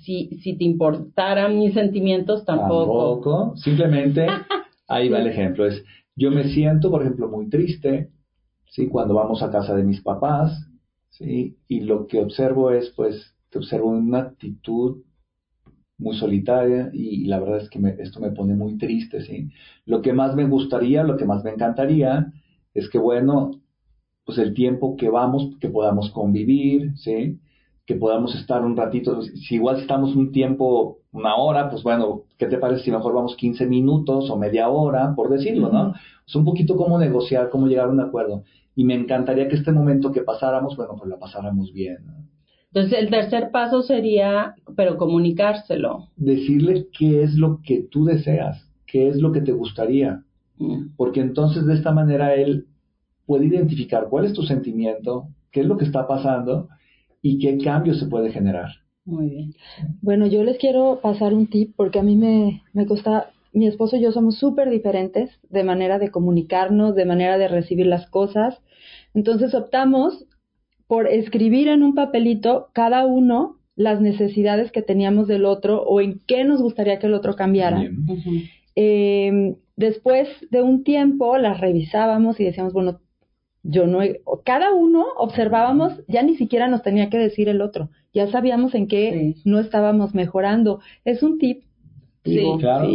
si, 0.00 0.38
si 0.42 0.56
te 0.56 0.64
importaran 0.64 1.58
mis 1.58 1.74
sentimientos, 1.74 2.44
tampoco. 2.44 3.20
Tampoco, 3.20 3.56
simplemente, 3.56 4.26
ahí 4.88 5.08
va 5.08 5.18
el 5.18 5.26
ejemplo, 5.26 5.66
es, 5.66 5.84
yo 6.14 6.30
me 6.30 6.44
siento, 6.44 6.90
por 6.90 7.02
ejemplo, 7.02 7.28
muy 7.28 7.48
triste, 7.50 8.10
¿sí? 8.70 8.88
Cuando 8.88 9.14
vamos 9.14 9.42
a 9.42 9.50
casa 9.50 9.74
de 9.74 9.84
mis 9.84 10.00
papás, 10.00 10.66
¿sí? 11.10 11.58
Y 11.68 11.80
lo 11.80 12.06
que 12.06 12.20
observo 12.20 12.70
es, 12.70 12.90
pues, 12.96 13.34
que 13.50 13.58
observo 13.58 13.90
una 13.90 14.20
actitud 14.20 15.02
muy 15.98 16.16
solitaria 16.16 16.90
y 16.92 17.24
la 17.24 17.38
verdad 17.40 17.58
es 17.58 17.70
que 17.70 17.80
esto 17.98 18.20
me 18.20 18.30
pone 18.30 18.54
muy 18.54 18.76
triste, 18.78 19.22
¿sí? 19.22 19.50
Lo 19.86 20.02
que 20.02 20.12
más 20.12 20.34
me 20.34 20.46
gustaría, 20.46 21.02
lo 21.04 21.16
que 21.16 21.24
más 21.24 21.44
me 21.44 21.50
encantaría 21.50 22.32
es 22.74 22.88
que, 22.90 22.98
bueno, 22.98 23.52
pues 24.24 24.38
el 24.38 24.54
tiempo 24.54 24.96
que 24.96 25.08
vamos, 25.08 25.56
que 25.60 25.68
podamos 25.68 26.10
convivir, 26.10 26.92
¿sí? 26.96 27.40
Que 27.86 27.94
podamos 27.94 28.34
estar 28.34 28.64
un 28.64 28.76
ratito, 28.76 29.22
si 29.22 29.54
igual 29.54 29.80
estamos 29.80 30.16
un 30.16 30.32
tiempo, 30.32 30.98
una 31.12 31.36
hora, 31.36 31.70
pues 31.70 31.82
bueno, 31.82 32.24
¿qué 32.38 32.46
te 32.46 32.58
parece 32.58 32.84
si 32.84 32.90
mejor 32.90 33.14
vamos 33.14 33.36
15 33.36 33.66
minutos 33.66 34.28
o 34.30 34.36
media 34.36 34.68
hora, 34.68 35.14
por 35.14 35.30
decirlo, 35.30 35.70
¿no? 35.72 35.94
Es 36.26 36.34
un 36.34 36.44
poquito 36.44 36.76
cómo 36.76 36.98
negociar, 36.98 37.50
cómo 37.50 37.68
llegar 37.68 37.86
a 37.88 37.92
un 37.92 38.00
acuerdo. 38.00 38.44
Y 38.74 38.84
me 38.84 38.94
encantaría 38.94 39.48
que 39.48 39.56
este 39.56 39.72
momento 39.72 40.12
que 40.12 40.22
pasáramos, 40.22 40.76
bueno, 40.76 40.96
pues 40.96 41.08
la 41.08 41.18
pasáramos 41.18 41.72
bien, 41.72 42.04
¿no? 42.06 42.25
Entonces, 42.72 42.98
el 42.98 43.10
tercer 43.10 43.50
paso 43.50 43.82
sería, 43.82 44.54
pero 44.76 44.96
comunicárselo. 44.96 46.08
Decirle 46.16 46.88
qué 46.96 47.22
es 47.22 47.34
lo 47.34 47.60
que 47.62 47.82
tú 47.90 48.04
deseas, 48.04 48.68
qué 48.86 49.08
es 49.08 49.20
lo 49.20 49.32
que 49.32 49.40
te 49.40 49.52
gustaría. 49.52 50.22
Mm. 50.58 50.88
Porque 50.96 51.20
entonces 51.20 51.66
de 51.66 51.74
esta 51.74 51.92
manera 51.92 52.34
él 52.34 52.66
puede 53.24 53.46
identificar 53.46 54.08
cuál 54.08 54.24
es 54.24 54.32
tu 54.32 54.42
sentimiento, 54.42 55.28
qué 55.50 55.60
es 55.60 55.66
lo 55.66 55.76
que 55.76 55.84
está 55.84 56.06
pasando 56.06 56.68
y 57.22 57.38
qué 57.38 57.58
cambio 57.58 57.94
se 57.94 58.06
puede 58.06 58.30
generar. 58.30 58.68
Muy 59.04 59.30
bien. 59.30 59.54
Bueno, 60.02 60.26
yo 60.26 60.42
les 60.42 60.58
quiero 60.58 61.00
pasar 61.02 61.32
un 61.32 61.46
tip 61.46 61.74
porque 61.76 61.98
a 61.98 62.02
mí 62.02 62.16
me, 62.16 62.62
me 62.72 62.86
cuesta, 62.86 63.30
mi 63.52 63.66
esposo 63.66 63.96
y 63.96 64.02
yo 64.02 64.12
somos 64.12 64.38
súper 64.38 64.68
diferentes 64.70 65.30
de 65.48 65.64
manera 65.64 65.98
de 65.98 66.10
comunicarnos, 66.10 66.94
de 66.94 67.04
manera 67.04 67.38
de 67.38 67.48
recibir 67.48 67.86
las 67.86 68.08
cosas. 68.10 68.60
Entonces 69.14 69.54
optamos 69.54 70.26
por 70.86 71.08
escribir 71.08 71.68
en 71.68 71.82
un 71.82 71.94
papelito 71.94 72.68
cada 72.72 73.06
uno 73.06 73.56
las 73.74 74.00
necesidades 74.00 74.72
que 74.72 74.82
teníamos 74.82 75.28
del 75.28 75.44
otro 75.44 75.82
o 75.82 76.00
en 76.00 76.20
qué 76.26 76.44
nos 76.44 76.62
gustaría 76.62 76.98
que 76.98 77.06
el 77.06 77.14
otro 77.14 77.36
cambiara. 77.36 77.82
Eh, 78.74 79.54
después 79.76 80.28
de 80.50 80.62
un 80.62 80.82
tiempo 80.84 81.36
las 81.38 81.60
revisábamos 81.60 82.40
y 82.40 82.44
decíamos, 82.44 82.72
bueno, 82.72 83.00
yo 83.62 83.86
no, 83.86 83.98
cada 84.44 84.72
uno 84.72 85.04
observábamos, 85.16 85.92
ya 86.08 86.22
ni 86.22 86.36
siquiera 86.36 86.68
nos 86.68 86.82
tenía 86.82 87.10
que 87.10 87.18
decir 87.18 87.48
el 87.48 87.60
otro, 87.60 87.90
ya 88.14 88.30
sabíamos 88.30 88.74
en 88.74 88.86
qué 88.86 89.34
no 89.44 89.58
estábamos 89.58 90.14
mejorando. 90.14 90.80
Es 91.04 91.22
un 91.22 91.38
tip, 91.38 91.64
sí, 92.24 92.44
claro. 92.60 92.88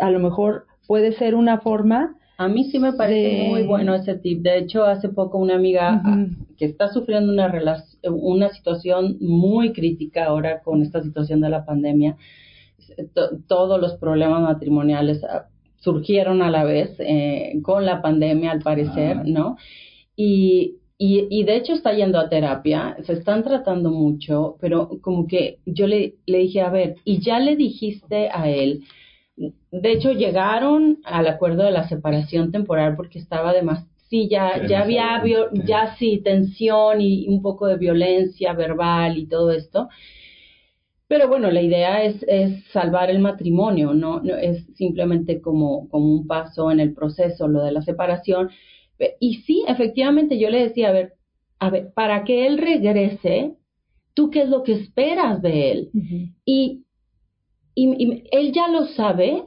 a 0.00 0.10
lo 0.10 0.20
mejor 0.20 0.66
puede 0.86 1.12
ser 1.12 1.34
una 1.34 1.58
forma 1.58 2.16
a 2.38 2.48
mí 2.48 2.70
sí 2.70 2.78
me 2.78 2.92
parece 2.92 3.48
muy 3.48 3.64
bueno 3.64 3.94
ese 3.94 4.14
tip. 4.14 4.42
De 4.42 4.58
hecho, 4.58 4.84
hace 4.84 5.08
poco 5.08 5.38
una 5.38 5.56
amiga 5.56 6.00
ah, 6.04 6.26
que 6.56 6.66
está 6.66 6.88
sufriendo 6.88 7.32
una, 7.32 7.52
una 8.04 8.48
situación 8.50 9.18
muy 9.20 9.72
crítica 9.72 10.26
ahora 10.26 10.62
con 10.62 10.82
esta 10.82 11.02
situación 11.02 11.40
de 11.40 11.50
la 11.50 11.64
pandemia, 11.64 12.16
todos 13.48 13.80
los 13.80 13.94
problemas 13.96 14.40
matrimoniales 14.40 15.22
ah, 15.24 15.46
surgieron 15.78 16.40
a 16.40 16.50
la 16.50 16.62
vez 16.62 16.94
eh, 17.00 17.58
con 17.62 17.84
la 17.84 18.00
pandemia, 18.00 18.52
al 18.52 18.62
parecer, 18.62 19.26
¿no? 19.26 19.56
Y 20.14 20.76
y, 21.00 21.28
y, 21.30 21.44
de 21.44 21.56
hecho 21.56 21.74
está 21.74 21.92
yendo 21.92 22.18
a 22.18 22.28
terapia, 22.28 22.96
se 23.04 23.12
están 23.12 23.44
tratando 23.44 23.90
mucho, 23.90 24.56
pero 24.60 24.90
como 25.00 25.28
que 25.28 25.58
yo 25.64 25.86
le, 25.86 26.16
le 26.26 26.38
dije, 26.38 26.60
a 26.60 26.70
ver, 26.70 26.96
y 27.04 27.20
ya 27.20 27.38
le 27.38 27.54
dijiste 27.54 28.28
a 28.32 28.50
él, 28.50 28.82
de 29.70 29.92
hecho 29.92 30.12
llegaron 30.12 30.98
al 31.04 31.26
acuerdo 31.26 31.64
de 31.64 31.70
la 31.70 31.88
separación 31.88 32.50
temporal 32.52 32.96
porque 32.96 33.18
estaba 33.18 33.50
además, 33.50 33.86
sí, 34.08 34.28
ya, 34.28 34.66
ya 34.66 34.82
había, 34.82 35.22
ya 35.52 35.96
sí, 35.96 36.20
tensión 36.24 37.00
y 37.00 37.28
un 37.28 37.42
poco 37.42 37.66
de 37.66 37.76
violencia 37.76 38.52
verbal 38.52 39.18
y 39.18 39.26
todo 39.26 39.52
esto. 39.52 39.88
Pero 41.06 41.28
bueno, 41.28 41.50
la 41.50 41.62
idea 41.62 42.04
es, 42.04 42.22
es 42.28 42.64
salvar 42.72 43.10
el 43.10 43.18
matrimonio, 43.18 43.94
¿no? 43.94 44.20
no 44.20 44.36
es 44.36 44.66
simplemente 44.74 45.40
como, 45.40 45.88
como 45.88 46.12
un 46.12 46.26
paso 46.26 46.70
en 46.70 46.80
el 46.80 46.92
proceso, 46.92 47.48
lo 47.48 47.62
de 47.62 47.72
la 47.72 47.82
separación 47.82 48.50
y 49.20 49.34
sí, 49.42 49.64
efectivamente, 49.66 50.38
yo 50.38 50.50
le 50.50 50.62
decía, 50.62 50.88
a 50.88 50.92
ver, 50.92 51.14
a 51.58 51.70
ver, 51.70 51.92
para 51.94 52.24
que 52.24 52.46
él 52.46 52.58
regrese, 52.58 53.54
¿tú 54.14 54.30
qué 54.30 54.42
es 54.42 54.48
lo 54.48 54.62
que 54.62 54.72
esperas 54.72 55.42
de 55.42 55.70
él? 55.72 55.90
y, 56.44 56.84
y, 57.86 58.24
él 58.30 58.52
ya 58.52 58.68
lo 58.68 58.86
sabe 58.86 59.44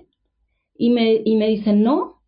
y 0.76 0.90
me, 0.90 1.22
y 1.24 1.36
me 1.36 1.50
dice, 1.50 1.74
no, 1.74 2.22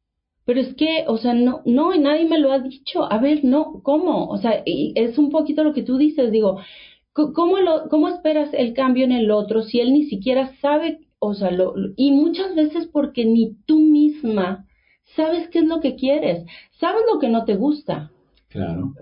pero 0.45 0.59
es 0.59 0.75
que, 0.75 1.05
o 1.07 1.17
sea, 1.17 1.33
no, 1.33 1.61
no, 1.65 1.93
y 1.93 1.99
nadie 1.99 2.25
me 2.25 2.39
lo 2.39 2.51
ha 2.51 2.59
dicho. 2.59 3.11
A 3.11 3.17
ver, 3.17 3.43
no, 3.43 3.81
¿cómo? 3.83 4.27
O 4.27 4.37
sea, 4.37 4.61
es 4.65 5.17
un 5.17 5.29
poquito 5.29 5.63
lo 5.63 5.73
que 5.73 5.83
tú 5.83 5.97
dices, 5.97 6.31
digo, 6.31 6.59
¿cómo, 7.13 7.57
lo, 7.59 7.87
¿cómo 7.89 8.09
esperas 8.09 8.49
el 8.53 8.73
cambio 8.73 9.05
en 9.05 9.11
el 9.11 9.31
otro 9.31 9.63
si 9.63 9.79
él 9.79 9.93
ni 9.93 10.03
siquiera 10.03 10.53
sabe, 10.61 10.99
o 11.19 11.33
sea, 11.33 11.51
lo, 11.51 11.73
y 11.95 12.11
muchas 12.11 12.55
veces 12.55 12.87
porque 12.91 13.25
ni 13.25 13.55
tú 13.65 13.79
misma 13.79 14.65
sabes 15.15 15.47
qué 15.49 15.59
es 15.59 15.65
lo 15.65 15.79
que 15.79 15.95
quieres, 15.95 16.45
sabes 16.71 17.03
lo 17.11 17.19
que 17.19 17.29
no 17.29 17.45
te 17.45 17.55
gusta. 17.55 18.11
Claro. 18.53 18.93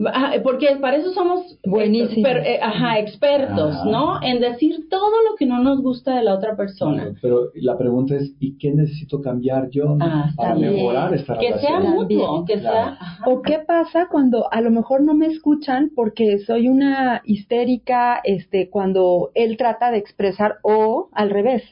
Porque 0.43 0.77
para 0.79 0.95
eso 0.95 1.11
somos 1.11 1.59
Buenísimos. 1.65 2.31
Eh, 2.45 2.59
ajá, 2.61 2.99
expertos, 2.99 3.75
¿no? 3.85 4.23
En 4.23 4.39
decir 4.39 4.87
todo 4.89 5.11
lo 5.29 5.35
que 5.35 5.45
no 5.45 5.61
nos 5.61 5.81
gusta 5.81 6.15
de 6.15 6.23
la 6.23 6.35
otra 6.35 6.55
persona. 6.55 7.13
pero 7.21 7.51
la 7.55 7.77
pregunta 7.77 8.15
es, 8.15 8.33
¿y 8.39 8.57
qué 8.57 8.71
necesito 8.71 9.21
cambiar 9.21 9.69
yo 9.69 9.97
ah, 9.99 10.31
para 10.37 10.55
mejorar 10.55 11.13
esta 11.13 11.37
que 11.37 11.53
Sea 11.59 11.81
mutuo, 11.81 12.45
que 12.45 12.59
sea 12.61 12.97
O 13.25 13.41
qué 13.41 13.59
pasa 13.59 14.07
cuando 14.09 14.51
a 14.51 14.61
lo 14.61 14.71
mejor 14.71 15.03
no 15.03 15.13
me 15.13 15.27
escuchan 15.27 15.91
porque 15.93 16.39
soy 16.39 16.69
una 16.69 17.21
histérica, 17.25 18.21
este, 18.23 18.69
cuando 18.69 19.31
él 19.35 19.57
trata 19.57 19.91
de 19.91 19.97
expresar 19.97 20.59
o 20.63 21.09
al 21.11 21.29
revés 21.29 21.63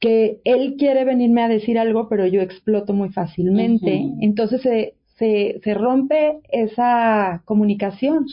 que 0.00 0.40
él 0.44 0.74
quiere 0.78 1.04
venirme 1.04 1.42
a 1.42 1.48
decir 1.48 1.78
algo, 1.78 2.08
pero 2.08 2.26
yo 2.26 2.40
exploto 2.40 2.92
muy 2.92 3.10
fácilmente. 3.10 4.02
Entonces 4.20 4.60
se, 4.62 4.94
se, 5.16 5.60
se, 5.62 5.74
rompe 5.74 6.40
esa 6.50 7.42
comunicación. 7.44 8.26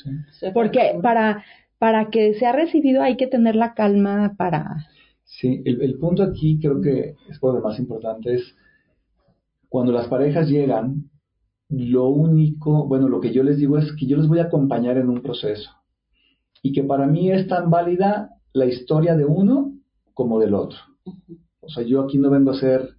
porque 0.53 0.99
para, 1.01 1.43
para 1.77 2.09
que 2.09 2.33
sea 2.35 2.51
recibido 2.51 3.01
hay 3.01 3.17
que 3.17 3.27
tener 3.27 3.55
la 3.55 3.73
calma 3.73 4.35
para... 4.37 4.85
Sí, 5.23 5.61
el, 5.65 5.81
el 5.81 5.99
punto 5.99 6.23
aquí 6.23 6.59
creo 6.59 6.81
que 6.81 7.15
es 7.29 7.39
por 7.39 7.53
lo 7.53 7.61
más 7.61 7.77
importante 7.79 8.33
es 8.33 8.55
cuando 9.69 9.91
las 9.91 10.07
parejas 10.07 10.49
llegan, 10.49 11.09
lo 11.69 12.07
único, 12.07 12.87
bueno, 12.87 13.07
lo 13.07 13.19
que 13.19 13.31
yo 13.31 13.43
les 13.43 13.57
digo 13.57 13.77
es 13.77 13.91
que 13.93 14.07
yo 14.07 14.17
les 14.17 14.27
voy 14.27 14.39
a 14.39 14.45
acompañar 14.45 14.97
en 14.97 15.09
un 15.09 15.21
proceso 15.21 15.69
y 16.63 16.73
que 16.73 16.83
para 16.83 17.05
mí 17.05 17.31
es 17.31 17.47
tan 17.47 17.69
válida 17.69 18.31
la 18.53 18.65
historia 18.65 19.15
de 19.15 19.25
uno 19.25 19.73
como 20.13 20.39
del 20.39 20.55
otro. 20.55 20.79
O 21.61 21.69
sea, 21.69 21.83
yo 21.83 22.01
aquí 22.01 22.17
no 22.17 22.31
vengo 22.31 22.51
a 22.51 22.55
hacer 22.55 22.95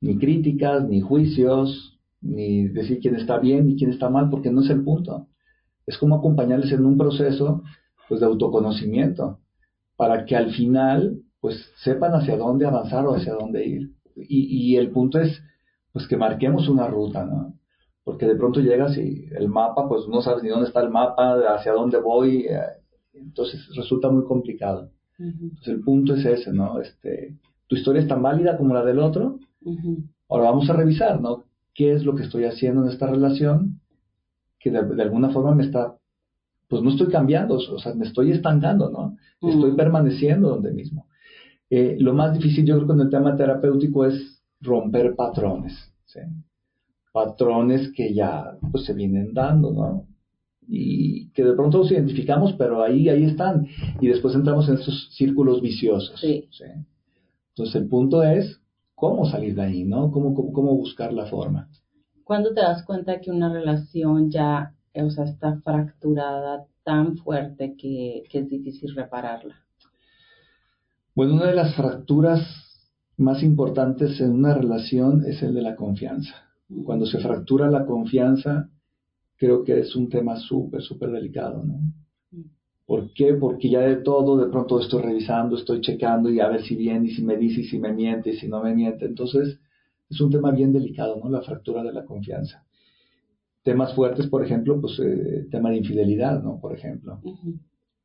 ni 0.00 0.18
críticas, 0.18 0.86
ni 0.86 1.00
juicios, 1.00 1.98
ni 2.20 2.68
decir 2.68 3.00
quién 3.00 3.16
está 3.16 3.38
bien 3.38 3.66
ni 3.66 3.76
quién 3.76 3.90
está 3.90 4.08
mal, 4.08 4.28
porque 4.30 4.50
no 4.50 4.62
es 4.62 4.70
el 4.70 4.82
punto. 4.84 5.28
Es 5.86 5.98
como 5.98 6.16
acompañarles 6.16 6.72
en 6.72 6.84
un 6.84 6.96
proceso 6.96 7.62
pues, 8.08 8.20
de 8.20 8.26
autoconocimiento, 8.26 9.40
para 9.96 10.24
que 10.24 10.36
al 10.36 10.52
final 10.52 11.22
pues 11.40 11.56
sepan 11.82 12.12
hacia 12.12 12.36
dónde 12.36 12.66
avanzar 12.66 13.06
o 13.06 13.14
hacia 13.14 13.34
dónde 13.34 13.66
ir. 13.66 13.90
Y, 14.16 14.76
el 14.76 14.90
punto 14.90 15.18
es 15.18 15.42
pues 15.92 16.06
que 16.06 16.16
marquemos 16.16 16.68
una 16.68 16.86
ruta, 16.86 17.24
¿no? 17.24 17.54
Porque 18.04 18.26
de 18.26 18.34
pronto 18.34 18.60
llegas 18.60 18.96
y 18.98 19.24
el 19.34 19.48
mapa, 19.48 19.88
pues 19.88 20.06
no 20.08 20.20
sabes 20.20 20.42
ni 20.42 20.50
dónde 20.50 20.66
está 20.66 20.80
el 20.80 20.90
mapa, 20.90 21.40
hacia 21.54 21.72
dónde 21.72 21.98
voy, 21.98 22.46
eh, 22.46 22.60
entonces 23.14 23.66
resulta 23.74 24.10
muy 24.10 24.24
complicado. 24.24 24.90
Entonces 25.18 25.68
el 25.68 25.80
punto 25.80 26.14
es 26.14 26.24
ese, 26.24 26.52
¿no? 26.52 26.80
Este, 26.80 27.36
tu 27.66 27.76
historia 27.76 28.02
es 28.02 28.08
tan 28.08 28.22
válida 28.22 28.56
como 28.56 28.74
la 28.74 28.84
del 28.84 28.98
otro. 28.98 29.38
Ahora 30.28 30.50
vamos 30.50 30.68
a 30.68 30.74
revisar, 30.74 31.20
¿no? 31.20 31.44
¿Qué 31.80 31.94
es 31.94 32.04
lo 32.04 32.14
que 32.14 32.24
estoy 32.24 32.44
haciendo 32.44 32.82
en 32.82 32.90
esta 32.90 33.06
relación 33.06 33.80
que 34.58 34.70
de, 34.70 35.02
alguna 35.02 35.30
forma 35.30 35.54
me 35.54 35.64
está, 35.64 35.96
pues 36.68 36.82
no 36.82 36.90
estoy 36.90 37.06
cambiando, 37.06 37.54
o 37.54 37.78
sea, 37.78 37.94
me 37.94 38.04
estoy 38.04 38.32
estancando, 38.32 38.90
¿no? 38.90 39.16
Estoy 39.48 39.74
permaneciendo 39.74 40.50
donde 40.50 40.72
mismo. 40.72 41.06
Eh, 41.70 41.96
lo 41.98 42.12
más 42.12 42.34
difícil 42.34 42.66
yo 42.66 42.74
creo 42.74 42.86
con 42.86 43.00
el 43.00 43.08
tema 43.08 43.34
terapéutico 43.34 44.04
es 44.04 44.42
romper 44.60 45.16
patrones, 45.16 45.72
¿sí? 46.04 46.20
Patrones 47.12 47.90
que 47.96 48.12
ya 48.12 48.58
pues 48.70 48.84
se 48.84 48.92
vienen 48.92 49.32
dando, 49.32 49.72
¿no? 49.72 50.06
y 50.68 51.30
que 51.30 51.44
de 51.44 51.54
pronto 51.54 51.78
los 51.78 51.90
identificamos, 51.90 52.52
pero 52.58 52.82
ahí, 52.82 53.08
ahí 53.08 53.24
están. 53.24 53.66
Y 54.02 54.08
después 54.08 54.34
entramos 54.34 54.68
en 54.68 54.74
estos 54.74 55.08
círculos 55.14 55.62
viciosos. 55.62 56.20
¿sí? 56.20 56.46
Entonces 57.54 57.74
el 57.74 57.88
punto 57.88 58.22
es 58.22 58.59
cómo 59.00 59.24
salir 59.24 59.54
de 59.54 59.62
ahí, 59.62 59.84
¿no? 59.84 60.10
Cómo, 60.12 60.34
cómo, 60.34 60.76
buscar 60.76 61.10
la 61.12 61.24
forma. 61.24 61.68
¿Cuándo 62.22 62.52
te 62.52 62.60
das 62.60 62.84
cuenta 62.84 63.20
que 63.20 63.30
una 63.30 63.50
relación 63.50 64.30
ya, 64.30 64.74
o 64.94 65.10
sea, 65.10 65.24
está 65.24 65.58
fracturada 65.62 66.66
tan 66.84 67.16
fuerte 67.16 67.76
que, 67.76 68.24
que 68.30 68.40
es 68.40 68.48
difícil 68.50 68.94
repararla? 68.94 69.56
Bueno, 71.14 71.34
una 71.34 71.46
de 71.46 71.54
las 71.54 71.74
fracturas 71.74 72.40
más 73.16 73.42
importantes 73.42 74.20
en 74.20 74.32
una 74.32 74.54
relación 74.54 75.24
es 75.26 75.42
el 75.42 75.54
de 75.54 75.62
la 75.62 75.76
confianza. 75.76 76.34
Cuando 76.84 77.06
se 77.06 77.18
fractura 77.20 77.70
la 77.70 77.86
confianza, 77.86 78.68
creo 79.36 79.64
que 79.64 79.80
es 79.80 79.96
un 79.96 80.10
tema 80.10 80.36
súper, 80.36 80.82
súper 80.82 81.10
delicado, 81.10 81.64
¿no? 81.64 81.80
¿Por 82.90 83.12
qué? 83.12 83.34
Porque 83.34 83.70
ya 83.70 83.82
de 83.82 83.98
todo, 83.98 84.36
de 84.36 84.50
pronto 84.50 84.80
estoy 84.80 85.02
revisando, 85.02 85.54
estoy 85.54 85.80
checando 85.80 86.28
y 86.28 86.40
a 86.40 86.48
ver 86.48 86.64
si 86.64 86.74
viene 86.74 87.06
y 87.06 87.14
si 87.14 87.22
me 87.22 87.36
dice 87.36 87.60
y 87.60 87.64
si 87.64 87.78
me 87.78 87.92
miente 87.92 88.30
y 88.30 88.36
si 88.36 88.48
no 88.48 88.60
me 88.60 88.74
miente. 88.74 89.04
Entonces, 89.06 89.60
es 90.08 90.20
un 90.20 90.32
tema 90.32 90.50
bien 90.50 90.72
delicado, 90.72 91.20
¿no? 91.22 91.30
La 91.30 91.40
fractura 91.40 91.84
de 91.84 91.92
la 91.92 92.04
confianza. 92.04 92.66
Temas 93.62 93.94
fuertes, 93.94 94.26
por 94.26 94.44
ejemplo, 94.44 94.80
pues 94.80 94.98
eh, 94.98 95.46
tema 95.52 95.70
de 95.70 95.76
infidelidad, 95.76 96.42
¿no? 96.42 96.58
Por 96.58 96.76
ejemplo. 96.76 97.20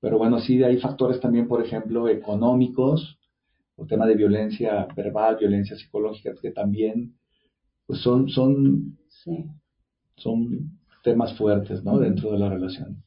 Pero 0.02 0.20
bueno, 0.20 0.38
sí 0.38 0.62
hay 0.62 0.78
factores 0.78 1.20
también, 1.20 1.48
por 1.48 1.66
ejemplo, 1.66 2.08
económicos, 2.08 3.18
o 3.78 3.88
tema 3.88 4.06
de 4.06 4.14
violencia 4.14 4.88
verbal, 4.96 5.38
violencia 5.40 5.76
psicológica, 5.76 6.36
que 6.40 6.52
también, 6.52 7.16
pues 7.88 8.02
son, 8.02 8.30
son, 8.30 9.00
son 10.18 10.80
temas 11.04 11.36
fuertes, 11.36 11.84
¿no? 11.84 11.98
Dentro 11.98 12.32
de 12.32 12.38
la 12.38 12.50
relación. 12.50 13.04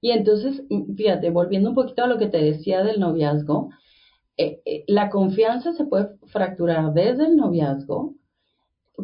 Y 0.00 0.10
entonces, 0.12 0.62
mm, 0.70 0.94
fíjate, 0.94 1.30
volviendo 1.30 1.70
un 1.70 1.74
poquito 1.74 2.04
a 2.04 2.06
lo 2.06 2.18
que 2.18 2.28
te 2.28 2.38
decía 2.38 2.82
del 2.82 3.00
noviazgo, 3.00 3.70
eh, 4.36 4.60
eh, 4.64 4.84
la 4.86 5.10
confianza 5.10 5.72
se 5.72 5.84
puede 5.84 6.10
fracturar 6.26 6.92
desde 6.94 7.26
el 7.26 7.36
noviazgo, 7.36 8.14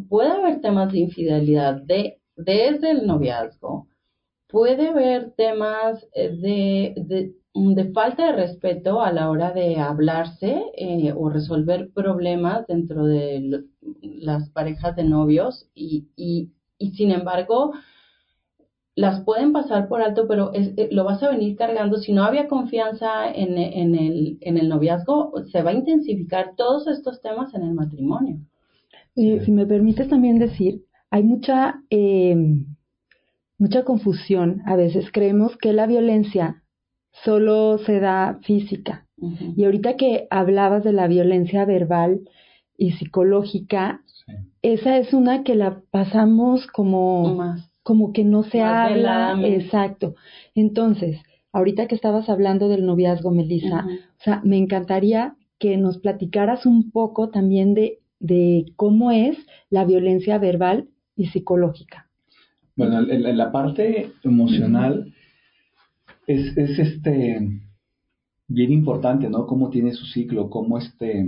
puede 0.08 0.30
haber 0.30 0.60
temas 0.60 0.92
de 0.92 1.00
infidelidad 1.00 1.82
de, 1.82 2.20
desde 2.36 2.92
el 2.92 3.06
noviazgo, 3.06 3.88
puede 4.48 4.88
haber 4.88 5.32
temas 5.32 6.06
eh, 6.14 6.30
de, 6.36 6.94
de, 6.96 7.92
falta 7.92 8.26
de 8.26 8.32
respeto 8.32 9.02
a 9.02 9.12
la 9.12 9.30
hora 9.30 9.52
de 9.52 9.76
hablarse 9.76 10.64
o 11.16 11.28
resolver 11.28 11.90
problemas 11.92 12.66
dentro 12.66 13.04
de 13.04 13.64
las 14.02 14.50
parejas 14.50 14.96
de 14.96 15.04
novios 15.04 15.68
y, 15.74 16.08
y, 16.16 16.52
y 16.78 16.92
sin 16.92 17.10
embargo, 17.10 17.72
las 18.96 19.24
pueden 19.24 19.52
pasar 19.52 19.88
por 19.88 20.02
alto, 20.02 20.26
pero 20.28 20.52
eh, 20.54 20.88
lo 20.92 21.04
vas 21.04 21.22
a 21.22 21.30
venir 21.30 21.56
cargando. 21.56 21.98
Si 21.98 22.12
no 22.12 22.24
había 22.24 22.46
confianza 22.46 23.28
en, 23.28 23.58
en, 23.58 23.94
el, 23.94 24.38
en 24.40 24.56
el 24.56 24.68
noviazgo, 24.68 25.32
se 25.50 25.62
va 25.62 25.70
a 25.70 25.74
intensificar 25.74 26.54
todos 26.56 26.86
estos 26.86 27.20
temas 27.20 27.54
en 27.54 27.62
el 27.62 27.74
matrimonio. 27.74 28.38
si 29.14 29.50
me 29.50 29.66
permites 29.66 30.08
también 30.08 30.38
decir, 30.38 30.82
hay 31.10 31.24
mucha, 31.24 31.82
eh, 31.90 32.36
mucha 33.58 33.84
confusión. 33.84 34.62
A 34.66 34.76
veces 34.76 35.10
creemos 35.12 35.56
que 35.56 35.72
la 35.72 35.86
violencia 35.86 36.62
solo 37.24 37.78
se 37.78 37.98
da 37.98 38.38
física. 38.42 39.06
Y 39.56 39.64
ahorita 39.64 39.96
que 39.96 40.26
hablabas 40.30 40.84
de 40.84 40.92
la 40.92 41.06
violencia 41.08 41.64
verbal 41.64 42.20
y 42.76 42.92
psicológica, 42.92 44.02
esa 44.60 44.98
es 44.98 45.14
una 45.14 45.42
que 45.42 45.56
la 45.56 45.80
pasamos 45.90 46.66
como... 46.68 47.34
Más 47.34 47.73
como 47.84 48.12
que 48.12 48.24
no 48.24 48.42
se 48.42 48.62
habla, 48.62 49.38
exacto. 49.44 50.16
Entonces, 50.54 51.20
ahorita 51.52 51.86
que 51.86 51.94
estabas 51.94 52.28
hablando 52.28 52.68
del 52.68 52.86
noviazgo, 52.86 53.30
Melissa, 53.30 53.86
o 53.86 54.22
sea, 54.24 54.40
me 54.42 54.56
encantaría 54.56 55.36
que 55.58 55.76
nos 55.76 55.98
platicaras 55.98 56.66
un 56.66 56.90
poco 56.90 57.28
también 57.28 57.74
de, 57.74 58.00
de 58.18 58.64
cómo 58.76 59.12
es 59.12 59.36
la 59.68 59.84
violencia 59.84 60.38
verbal 60.38 60.88
y 61.14 61.26
psicológica. 61.26 62.08
Bueno, 62.74 63.00
en, 63.00 63.36
la 63.36 63.52
parte 63.52 64.12
emocional 64.24 65.12
es, 66.26 66.56
es, 66.56 66.78
este 66.78 67.38
bien 68.48 68.72
importante, 68.72 69.28
¿no? 69.28 69.46
Cómo 69.46 69.68
tiene 69.68 69.92
su 69.92 70.06
ciclo, 70.06 70.48
cómo 70.48 70.78
este 70.78 71.26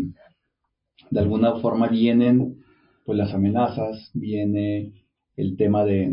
de 1.10 1.20
alguna 1.20 1.56
forma 1.56 1.86
vienen 1.88 2.64
pues 3.04 3.16
las 3.16 3.32
amenazas, 3.32 4.10
viene 4.14 5.05
el 5.36 5.56
tema 5.56 5.84
de, 5.84 6.08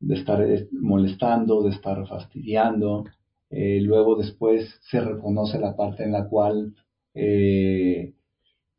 de, 0.00 0.14
estar 0.14 0.44
molestando, 0.72 1.62
de 1.62 1.70
estar 1.70 2.06
fastidiando, 2.06 3.04
eh, 3.50 3.80
luego 3.82 4.16
después 4.16 4.78
se 4.90 5.00
reconoce 5.00 5.58
la 5.58 5.76
parte 5.76 6.04
en 6.04 6.12
la 6.12 6.28
cual 6.28 6.74
eh, 7.14 8.14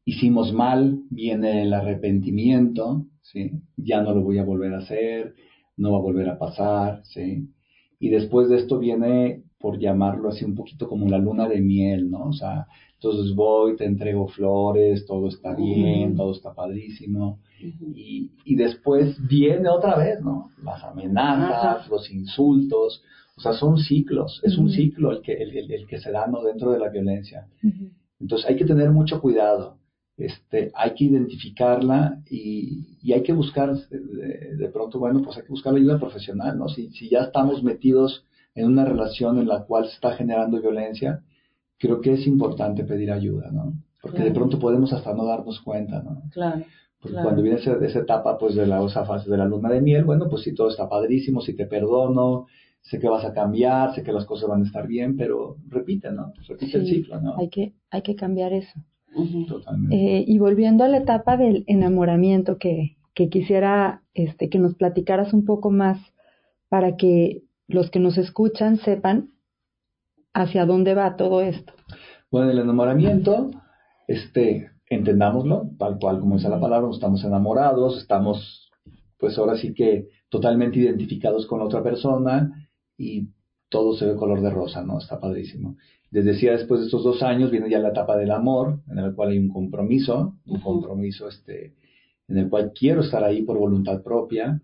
hicimos 0.05 0.53
mal, 0.53 1.03
viene 1.09 1.63
el 1.63 1.73
arrepentimiento, 1.73 3.05
¿sí? 3.21 3.51
ya 3.77 4.01
no 4.01 4.13
lo 4.13 4.21
voy 4.21 4.39
a 4.39 4.43
volver 4.43 4.73
a 4.73 4.79
hacer, 4.79 5.35
no 5.77 5.91
va 5.91 5.99
a 5.99 6.01
volver 6.01 6.29
a 6.29 6.39
pasar, 6.39 7.03
¿sí? 7.05 7.47
y 7.99 8.09
después 8.09 8.49
de 8.49 8.57
esto 8.57 8.79
viene, 8.79 9.43
por 9.63 9.79
llamarlo 9.79 10.27
así, 10.27 10.43
un 10.43 10.55
poquito 10.55 10.89
como 10.89 11.07
la 11.07 11.17
luna 11.17 11.47
de 11.47 11.61
miel, 11.61 12.11
¿no? 12.11 12.25
O 12.25 12.33
sea, 12.33 12.67
entonces 12.95 13.33
voy, 13.33 13.77
te 13.77 13.85
entrego 13.85 14.27
flores, 14.27 15.05
todo 15.05 15.29
está 15.29 15.55
bien, 15.55 16.17
todo 16.17 16.33
está 16.33 16.53
padrísimo, 16.53 17.39
y, 17.95 18.29
y, 18.43 18.55
después 18.55 19.15
viene 19.25 19.69
otra 19.69 19.95
vez, 19.95 20.19
¿no? 20.19 20.49
Las 20.61 20.83
amenazas, 20.83 21.87
los 21.87 22.11
insultos, 22.11 23.01
o 23.37 23.39
sea, 23.39 23.53
son 23.53 23.77
ciclos, 23.77 24.41
es 24.43 24.57
un 24.57 24.69
ciclo 24.69 25.13
el 25.13 25.21
que, 25.21 25.31
el, 25.31 25.55
el, 25.71 25.87
que 25.87 25.97
se 25.97 26.11
da 26.11 26.27
¿no? 26.27 26.43
dentro 26.43 26.71
de 26.71 26.79
la 26.79 26.89
violencia. 26.89 27.47
Entonces 28.19 28.49
hay 28.49 28.57
que 28.57 28.65
tener 28.65 28.91
mucho 28.91 29.21
cuidado, 29.21 29.77
este, 30.17 30.73
hay 30.75 30.93
que 30.93 31.05
identificarla 31.05 32.21
y, 32.29 32.97
y 33.01 33.13
hay 33.13 33.23
que 33.23 33.31
buscar, 33.31 33.73
de, 33.77 34.69
pronto, 34.73 34.99
bueno, 34.99 35.21
pues 35.21 35.37
hay 35.37 35.43
que 35.43 35.55
buscar 35.55 35.71
la 35.71 35.79
ayuda 35.79 35.99
profesional, 35.99 36.57
¿no? 36.57 36.67
Si, 36.67 36.89
si 36.89 37.07
ya 37.07 37.19
estamos 37.19 37.63
metidos 37.63 38.25
en 38.55 38.67
una 38.67 38.85
relación 38.85 39.39
en 39.39 39.47
la 39.47 39.63
cual 39.63 39.85
se 39.85 39.95
está 39.95 40.11
generando 40.13 40.61
violencia, 40.61 41.21
creo 41.77 42.01
que 42.01 42.13
es 42.13 42.27
importante 42.27 42.83
pedir 42.83 43.11
ayuda, 43.11 43.51
¿no? 43.51 43.73
Porque 44.01 44.23
de 44.23 44.31
pronto 44.31 44.59
podemos 44.59 44.91
hasta 44.93 45.13
no 45.13 45.25
darnos 45.25 45.61
cuenta, 45.61 46.01
¿no? 46.03 46.23
Claro. 46.31 46.63
Porque 46.99 47.17
cuando 47.21 47.41
viene 47.41 47.59
esa, 47.59 47.73
esa, 47.83 47.99
etapa, 47.99 48.37
pues, 48.37 48.55
de 48.55 48.65
la, 48.65 48.81
osa 48.81 49.05
fase 49.05 49.29
de 49.29 49.37
la 49.37 49.45
luna 49.45 49.69
de 49.69 49.81
miel, 49.81 50.05
bueno, 50.05 50.29
pues 50.29 50.43
sí, 50.43 50.53
todo 50.53 50.69
está 50.69 50.87
padrísimo, 50.87 51.41
si 51.41 51.53
te 51.53 51.65
perdono, 51.65 52.47
sé 52.81 52.99
que 52.99 53.09
vas 53.09 53.25
a 53.25 53.33
cambiar, 53.33 53.93
sé 53.95 54.03
que 54.03 54.13
las 54.13 54.25
cosas 54.25 54.49
van 54.49 54.61
a 54.61 54.65
estar 54.65 54.87
bien, 54.87 55.17
pero 55.17 55.57
repite, 55.67 56.11
¿no? 56.11 56.33
Repite 56.47 56.77
el 56.77 56.87
ciclo, 56.87 57.19
¿no? 57.19 57.37
Hay 57.37 57.49
que, 57.49 57.73
hay 57.89 58.01
que 58.01 58.15
cambiar 58.15 58.53
eso. 58.53 58.79
Totalmente. 59.47 59.95
Eh, 59.95 60.25
y 60.27 60.39
volviendo 60.39 60.83
a 60.83 60.87
la 60.87 60.97
etapa 60.97 61.37
del 61.37 61.63
enamoramiento, 61.67 62.57
que, 62.57 62.97
que 63.13 63.29
quisiera 63.29 64.01
este, 64.13 64.49
que 64.49 64.59
nos 64.59 64.75
platicaras 64.75 65.33
un 65.33 65.45
poco 65.45 65.71
más 65.71 65.99
para 66.67 66.95
que 66.97 67.43
los 67.73 67.89
que 67.89 67.99
nos 67.99 68.17
escuchan 68.17 68.77
sepan 68.77 69.31
hacia 70.33 70.65
dónde 70.65 70.93
va 70.93 71.15
todo 71.15 71.41
esto. 71.41 71.73
Bueno, 72.31 72.49
el 72.51 72.59
enamoramiento, 72.59 73.51
este, 74.07 74.71
entendámoslo, 74.89 75.69
tal 75.77 75.99
cual 75.99 76.19
como 76.19 76.35
dice 76.35 76.49
la 76.49 76.59
palabra, 76.59 76.89
estamos 76.91 77.23
enamorados, 77.23 77.97
estamos, 77.99 78.71
pues 79.17 79.37
ahora 79.37 79.57
sí 79.57 79.73
que 79.73 80.07
totalmente 80.29 80.79
identificados 80.79 81.45
con 81.45 81.59
la 81.59 81.65
otra 81.65 81.83
persona, 81.83 82.69
y 82.97 83.29
todo 83.69 83.95
se 83.95 84.05
ve 84.05 84.15
color 84.15 84.41
de 84.41 84.49
rosa, 84.49 84.83
¿no? 84.83 84.99
Está 84.99 85.19
padrísimo. 85.19 85.77
Les 86.11 86.25
decía, 86.25 86.51
después 86.51 86.79
de 86.79 86.85
estos 86.85 87.03
dos 87.03 87.23
años 87.23 87.49
viene 87.49 87.69
ya 87.69 87.79
la 87.79 87.89
etapa 87.89 88.15
del 88.15 88.31
amor, 88.31 88.81
en 88.87 88.99
el 88.99 89.15
cual 89.15 89.29
hay 89.29 89.39
un 89.39 89.49
compromiso, 89.49 90.37
un 90.45 90.61
compromiso 90.61 91.27
este, 91.27 91.73
en 92.27 92.37
el 92.37 92.49
cual 92.49 92.71
quiero 92.73 93.01
estar 93.01 93.23
ahí 93.23 93.41
por 93.41 93.57
voluntad 93.57 94.03
propia 94.03 94.61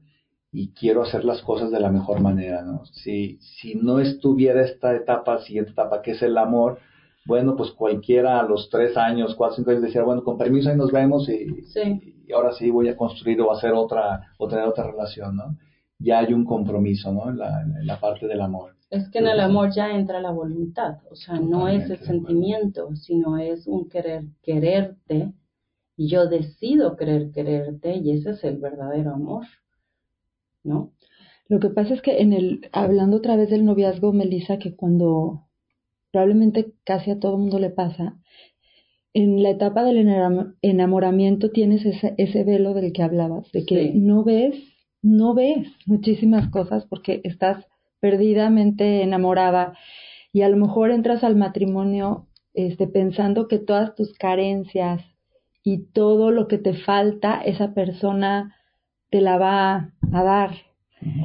y 0.52 0.74
quiero 0.74 1.04
hacer 1.04 1.26
las 1.26 1.42
cosas 1.42 1.72
de 1.72 1.80
la 1.80 1.92
mejor 1.92 2.22
manera, 2.22 2.64
¿no? 2.64 2.86
Si, 2.86 3.38
si 3.40 3.76
no 3.76 4.00
estuviera 4.00 4.64
esta 4.64 4.96
etapa, 4.96 5.40
siguiente 5.40 5.72
etapa, 5.72 6.02
que 6.02 6.12
es 6.12 6.22
el 6.22 6.38
amor, 6.38 6.80
bueno, 7.26 7.56
pues 7.56 7.72
cualquiera 7.72 8.40
a 8.40 8.44
los 8.44 8.70
tres 8.70 8.98
años, 8.98 9.36
cuatro, 9.36 9.58
cinco 9.58 9.72
años 9.72 9.84
decía, 9.84 10.04
bueno, 10.04 10.24
con 10.24 10.38
permiso 10.38 10.70
ahí 10.70 10.78
nos 10.78 10.92
vemos 10.92 11.30
y, 11.30 11.48
y 12.28 12.34
ahora 12.34 12.54
sí 12.54 12.72
voy 12.72 12.90
a 12.90 12.98
construir 12.98 13.40
o 13.42 13.52
hacer 13.52 13.74
otra, 13.74 14.34
o 14.38 14.48
tener 14.48 14.66
otra 14.66 14.90
relación, 14.90 15.36
¿no? 15.36 15.56
ya 16.00 16.20
hay 16.20 16.34
un 16.34 16.46
compromiso, 16.46 17.12
¿no? 17.12 17.30
En 17.30 17.86
la, 17.86 18.00
parte 18.00 18.26
del 18.28 18.42
amor. 18.42 18.76
Es 18.90 19.10
que 19.10 19.20
en 19.20 19.28
el 19.28 19.40
amor 19.40 19.70
ya 19.76 19.92
entra 19.92 20.22
la 20.22 20.32
voluntad, 20.32 20.98
o 21.12 21.16
sea, 21.16 21.36
no 21.36 21.68
es 21.68 21.90
el 21.90 22.00
sentimiento, 22.00 22.96
sino 22.96 23.38
es 23.38 23.68
un 23.68 23.88
querer 23.88 24.24
quererte 24.42 25.34
y 25.96 26.10
yo 26.10 26.28
decido 26.28 26.96
querer 26.96 27.32
quererte 27.32 27.98
y 27.98 28.12
ese 28.12 28.32
es 28.32 28.44
el 28.44 28.58
verdadero 28.58 29.14
amor, 29.14 29.46
¿no? 30.64 30.94
Lo 31.48 31.60
que 31.60 31.70
pasa 31.70 31.94
es 31.94 32.02
que 32.02 32.20
en 32.20 32.34
el, 32.34 32.70
hablando 32.72 33.18
otra 33.18 33.36
vez 33.36 33.50
del 33.50 33.66
noviazgo, 33.66 34.14
Melissa, 34.14 34.60
que 34.60 34.76
cuando 34.76 35.48
probablemente 36.12 36.74
casi 36.84 37.12
a 37.12 37.20
todo 37.20 37.38
mundo 37.38 37.60
le 37.60 37.70
pasa, 37.70 38.18
en 39.14 39.42
la 39.42 39.50
etapa 39.50 39.84
del 39.84 40.08
enamoramiento 40.62 41.52
tienes 41.52 41.86
ese, 41.86 42.14
ese 42.18 42.44
velo 42.44 42.74
del 42.74 42.94
que 42.94 43.04
hablabas, 43.04 43.52
de 43.52 43.66
que 43.66 43.92
no 43.96 44.24
ves 44.24 44.56
no 45.02 45.34
ves 45.34 45.68
muchísimas 45.86 46.50
cosas 46.50 46.86
porque 46.86 47.22
estás 47.24 47.66
perdidamente 48.00 49.02
enamorada 49.02 49.78
y 50.34 50.42
a 50.42 50.50
lo 50.50 50.58
mejor 50.58 50.92
entras 50.92 51.24
al 51.24 51.36
matrimonio 51.36 52.28
este, 52.54 52.88
pensando 52.88 53.48
que 53.48 53.60
todas 53.60 53.96
tus 53.96 54.14
carencias 54.14 55.02
y 55.64 55.86
todo 55.92 56.32
lo 56.32 56.48
que 56.48 56.58
te 56.58 56.74
falta 56.74 57.42
esa 57.42 57.74
persona 57.74 58.56
te 59.10 59.22
la 59.22 59.38
va 59.38 59.94
a 60.14 60.24
dar. 60.24 60.52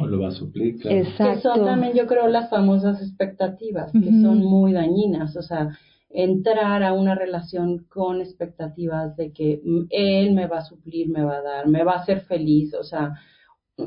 O 0.00 0.06
lo 0.06 0.20
va 0.20 0.28
a 0.28 0.32
suplir, 0.32 0.76
Exacto. 0.84 1.34
Que 1.34 1.40
son 1.40 1.64
también, 1.64 1.94
yo 1.94 2.06
creo, 2.06 2.28
las 2.28 2.48
famosas 2.48 3.02
expectativas, 3.02 3.90
que 3.92 4.10
son 4.22 4.38
muy 4.38 4.72
dañinas. 4.72 5.36
O 5.36 5.42
sea, 5.42 5.76
entrar 6.10 6.84
a 6.84 6.92
una 6.92 7.16
relación 7.16 7.84
con 7.88 8.20
expectativas 8.20 9.16
de 9.16 9.32
que 9.32 9.60
él 9.90 10.32
me 10.32 10.46
va 10.46 10.58
a 10.58 10.64
suplir, 10.64 11.08
me 11.08 11.24
va 11.24 11.38
a 11.38 11.42
dar, 11.42 11.66
me 11.66 11.82
va 11.82 11.94
a 11.94 11.98
hacer 12.00 12.20
feliz. 12.20 12.72
O 12.74 12.84
sea, 12.84 13.14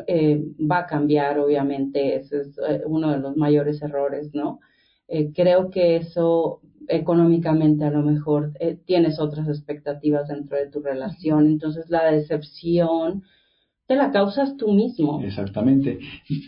eh, 0.07 0.43
va 0.59 0.79
a 0.79 0.85
cambiar, 0.85 1.39
obviamente, 1.39 2.15
ese 2.15 2.41
es 2.41 2.57
eh, 2.57 2.81
uno 2.85 3.11
de 3.11 3.19
los 3.19 3.37
mayores 3.37 3.81
errores, 3.81 4.33
¿no? 4.33 4.59
Eh, 5.07 5.31
creo 5.33 5.69
que 5.69 5.95
eso 5.95 6.59
económicamente 6.89 7.85
a 7.85 7.91
lo 7.91 8.01
mejor 8.01 8.53
tienes 8.85 9.19
otras 9.19 9.47
expectativas 9.49 10.29
dentro 10.29 10.57
de 10.57 10.69
tu 10.69 10.79
relación, 10.81 11.45
entonces 11.47 11.89
la 11.89 12.09
decepción 12.11 13.23
te 13.87 13.95
la 13.95 14.11
causas 14.11 14.57
tú 14.57 14.73
mismo. 14.73 15.21
Exactamente. 15.23 15.99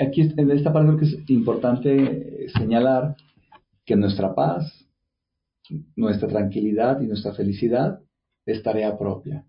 Aquí 0.01 0.21
en 0.21 0.51
esta 0.51 0.73
parte 0.73 0.89
creo 0.89 0.99
que 0.99 1.05
es 1.05 1.29
importante 1.29 2.47
señalar 2.57 3.15
que 3.85 3.95
nuestra 3.95 4.35
paz, 4.35 4.85
nuestra 5.95 6.27
tranquilidad 6.27 7.01
y 7.01 7.07
nuestra 7.07 7.33
felicidad 7.33 8.01
es 8.45 8.61
tarea 8.61 8.97
propia. 8.97 9.45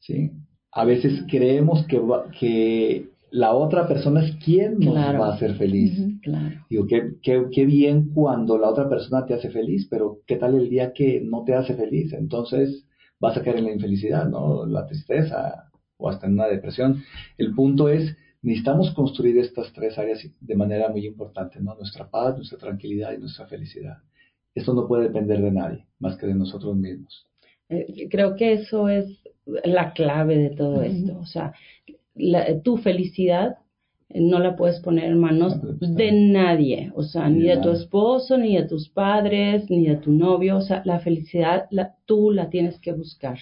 ¿sí? 0.00 0.32
A 0.70 0.84
veces 0.84 1.24
creemos 1.28 1.86
que, 1.86 2.00
que 2.38 3.08
la 3.30 3.54
otra 3.54 3.88
persona 3.88 4.24
es 4.24 4.36
quien 4.36 4.78
nos 4.78 4.94
va 4.94 5.28
a 5.28 5.34
hacer 5.34 5.54
feliz. 5.54 5.98
Digo, 6.68 6.86
qué, 6.86 7.14
qué, 7.50 7.64
bien 7.64 8.10
cuando 8.10 8.58
la 8.58 8.68
otra 8.68 8.88
persona 8.88 9.24
te 9.24 9.34
hace 9.34 9.50
feliz, 9.50 9.86
pero 9.90 10.18
¿qué 10.26 10.36
tal 10.36 10.54
el 10.54 10.68
día 10.68 10.92
que 10.92 11.22
no 11.24 11.42
te 11.44 11.54
hace 11.54 11.74
feliz? 11.74 12.12
Entonces 12.12 12.86
vas 13.18 13.36
a 13.36 13.42
caer 13.42 13.56
en 13.56 13.64
la 13.64 13.72
infelicidad, 13.72 14.28
¿no? 14.28 14.66
La 14.66 14.86
tristeza 14.86 15.70
o 16.04 16.10
hasta 16.10 16.26
en 16.26 16.34
una 16.34 16.46
depresión. 16.46 17.02
El 17.38 17.54
punto 17.54 17.88
es, 17.88 18.14
necesitamos 18.42 18.92
construir 18.92 19.38
estas 19.38 19.72
tres 19.72 19.98
áreas 19.98 20.20
de 20.38 20.54
manera 20.54 20.90
muy 20.90 21.06
importante, 21.06 21.60
¿no? 21.60 21.74
Nuestra 21.74 22.08
paz, 22.08 22.36
nuestra 22.36 22.58
tranquilidad 22.58 23.12
y 23.12 23.18
nuestra 23.18 23.46
felicidad. 23.46 23.96
Esto 24.54 24.74
no 24.74 24.86
puede 24.86 25.04
depender 25.04 25.40
de 25.40 25.50
nadie, 25.50 25.86
más 25.98 26.16
que 26.18 26.26
de 26.26 26.34
nosotros 26.34 26.76
mismos. 26.76 27.26
Eh, 27.70 28.08
creo 28.10 28.36
que 28.36 28.52
eso 28.52 28.88
es 28.88 29.06
la 29.64 29.94
clave 29.94 30.36
de 30.36 30.50
todo 30.50 30.82
esto. 30.82 31.18
O 31.18 31.26
sea, 31.26 31.54
tu 32.62 32.76
felicidad 32.76 33.56
no 34.14 34.38
la 34.38 34.56
puedes 34.56 34.78
poner 34.80 35.04
en 35.04 35.18
manos 35.18 35.54
de 35.80 36.12
nadie, 36.12 36.92
o 36.94 37.02
sea, 37.02 37.28
ni 37.30 37.44
de 37.44 37.56
tu 37.56 37.70
esposo, 37.70 38.36
ni 38.36 38.56
de 38.56 38.68
tus 38.68 38.90
padres, 38.90 39.68
ni 39.70 39.86
de 39.86 39.96
tu 39.96 40.12
novio, 40.12 40.58
o 40.58 40.60
sea, 40.60 40.82
la 40.84 41.00
felicidad 41.00 41.66
la, 41.70 41.96
tú 42.04 42.30
la 42.30 42.50
tienes 42.50 42.78
que 42.78 42.92
buscar, 42.92 43.38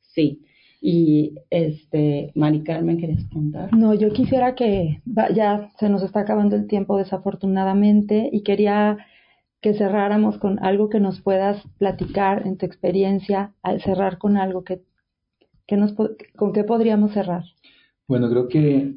sí. 0.00 0.40
Y 0.80 1.34
este, 1.50 2.30
Mari 2.34 2.62
Carmen, 2.62 2.98
¿querías 2.98 3.24
contar? 3.32 3.74
No, 3.74 3.94
yo 3.94 4.12
quisiera 4.12 4.54
que 4.54 5.02
ya 5.34 5.70
se 5.78 5.88
nos 5.88 6.02
está 6.02 6.20
acabando 6.20 6.54
el 6.54 6.68
tiempo 6.68 6.96
desafortunadamente 6.96 8.30
y 8.32 8.42
quería 8.42 8.98
que 9.60 9.74
cerráramos 9.74 10.38
con 10.38 10.64
algo 10.64 10.88
que 10.88 11.00
nos 11.00 11.20
puedas 11.20 11.60
platicar 11.78 12.46
en 12.46 12.58
tu 12.58 12.66
experiencia, 12.66 13.54
al 13.62 13.82
cerrar 13.82 14.18
con 14.18 14.36
algo 14.36 14.62
que, 14.62 14.82
que 15.66 15.76
nos, 15.76 15.94
con 15.94 16.52
qué 16.52 16.62
podríamos 16.62 17.12
cerrar. 17.12 17.42
Bueno, 18.06 18.30
creo 18.30 18.46
que 18.48 18.94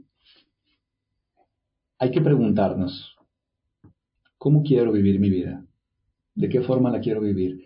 hay 1.97 2.11
que 2.11 2.21
preguntarnos, 2.21 3.15
¿cómo 4.37 4.63
quiero 4.63 4.91
vivir 4.91 5.19
mi 5.19 5.29
vida? 5.29 5.65
¿De 6.35 6.47
qué 6.47 6.61
forma 6.61 6.91
la 6.91 6.99
quiero 6.99 7.21
vivir? 7.21 7.63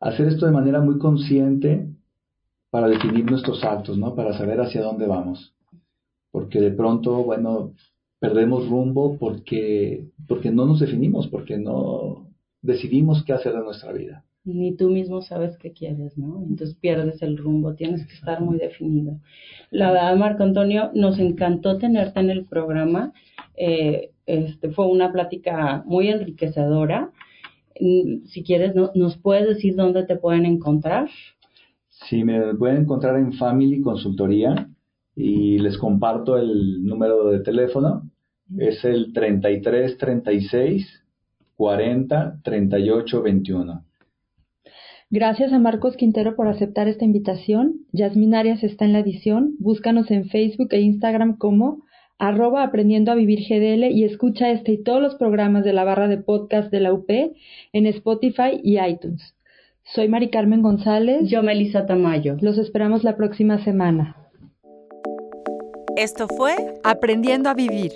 Hacer 0.00 0.28
esto 0.28 0.46
de 0.46 0.52
manera 0.52 0.80
muy 0.80 0.98
consciente 0.98 1.93
para 2.74 2.88
definir 2.88 3.24
nuestros 3.24 3.62
actos, 3.62 3.96
¿no? 3.96 4.16
Para 4.16 4.36
saber 4.36 4.60
hacia 4.60 4.82
dónde 4.82 5.06
vamos. 5.06 5.54
porque 6.32 6.60
de 6.60 6.72
pronto, 6.72 7.22
bueno, 7.22 7.72
perdemos 8.18 8.68
rumbo 8.68 9.16
porque, 9.16 10.08
porque 10.26 10.50
no 10.50 10.66
nos 10.66 10.80
definimos, 10.80 11.28
porque 11.28 11.56
no 11.56 12.26
decidimos 12.62 13.22
qué 13.22 13.32
hacer 13.32 13.52
de 13.52 13.60
nuestra 13.60 13.92
vida. 13.92 14.24
Ni 14.42 14.74
tú 14.74 14.90
mismo 14.90 15.22
sabes 15.22 15.56
qué 15.56 15.70
quieres, 15.70 16.18
¿no? 16.18 16.42
Entonces 16.42 16.74
pierdes 16.74 17.22
el 17.22 17.36
rumbo, 17.36 17.76
tienes 17.76 18.04
que 18.08 18.14
estar 18.14 18.40
muy 18.40 18.58
definido. 18.58 19.20
La 19.70 19.92
verdad, 19.92 20.16
Marco 20.16 20.42
Antonio, 20.42 20.90
nos 20.94 21.20
encantó 21.20 21.78
tenerte 21.78 22.18
en 22.18 22.30
el 22.30 22.44
programa. 22.44 23.12
Eh, 23.56 24.10
este, 24.26 24.72
fue 24.72 24.88
una 24.88 25.12
plática 25.12 25.84
muy 25.86 26.08
enriquecedora. 26.08 27.12
Mm, 27.78 28.24
si 28.26 28.42
quieres, 28.42 28.74
no, 28.74 28.90
¿nos 28.96 29.16
puedes 29.16 29.46
decir 29.46 29.76
dónde 29.76 30.04
te 30.04 30.16
pueden 30.16 30.44
encontrar? 30.44 31.08
Sí, 32.02 32.24
me 32.24 32.54
pueden 32.54 32.82
encontrar 32.82 33.16
en 33.16 33.32
Family 33.32 33.80
Consultoría 33.80 34.68
y 35.16 35.58
les 35.58 35.78
comparto 35.78 36.36
el 36.36 36.84
número 36.84 37.30
de 37.30 37.40
teléfono. 37.40 38.10
Es 38.58 38.84
el 38.84 39.12
33 39.12 39.96
36 39.96 41.04
40 41.56 42.40
38 42.42 43.22
21. 43.22 43.84
Gracias 45.10 45.52
a 45.52 45.58
Marcos 45.58 45.96
Quintero 45.96 46.34
por 46.34 46.48
aceptar 46.48 46.88
esta 46.88 47.04
invitación. 47.04 47.86
Yasmin 47.92 48.34
Arias 48.34 48.64
está 48.64 48.84
en 48.84 48.92
la 48.92 48.98
edición. 48.98 49.54
Búscanos 49.60 50.10
en 50.10 50.28
Facebook 50.28 50.68
e 50.72 50.80
Instagram 50.80 51.38
como 51.38 51.84
arroba 52.18 52.62
aprendiendo 52.62 53.12
a 53.12 53.14
vivir 53.14 53.40
GDL 53.48 53.90
y 53.92 54.04
escucha 54.04 54.50
este 54.50 54.72
y 54.72 54.82
todos 54.82 55.00
los 55.00 55.14
programas 55.14 55.64
de 55.64 55.72
la 55.72 55.84
barra 55.84 56.08
de 56.08 56.18
podcast 56.18 56.70
de 56.70 56.80
la 56.80 56.92
UP 56.92 57.08
en 57.08 57.86
Spotify 57.86 58.60
y 58.62 58.78
iTunes. 58.80 59.34
Soy 59.86 60.08
Mari 60.08 60.30
Carmen 60.30 60.62
González. 60.62 61.28
Yo, 61.28 61.42
Melissa 61.42 61.84
Tamayo. 61.84 62.36
Los 62.40 62.56
esperamos 62.56 63.04
la 63.04 63.16
próxima 63.16 63.62
semana. 63.62 64.16
Esto 65.94 66.26
fue 66.26 66.56
Aprendiendo 66.82 67.50
a 67.50 67.54
Vivir. 67.54 67.92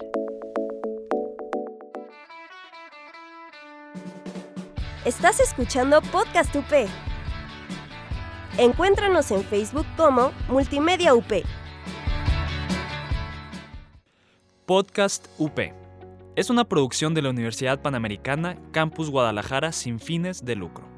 Estás 5.07 5.41
escuchando 5.41 6.03
Podcast 6.13 6.55
UP. 6.55 6.89
Encuéntranos 8.59 9.31
en 9.31 9.43
Facebook 9.43 9.87
como 9.97 10.33
Multimedia 10.51 11.15
UP. 11.15 11.33
Podcast 14.67 15.27
UP. 15.39 15.59
Es 16.37 16.51
una 16.51 16.69
producción 16.69 17.15
de 17.15 17.23
la 17.23 17.31
Universidad 17.31 17.81
Panamericana 17.81 18.59
Campus 18.73 19.09
Guadalajara 19.09 19.73
sin 19.73 19.99
fines 19.99 20.45
de 20.45 20.55
lucro. 20.55 20.98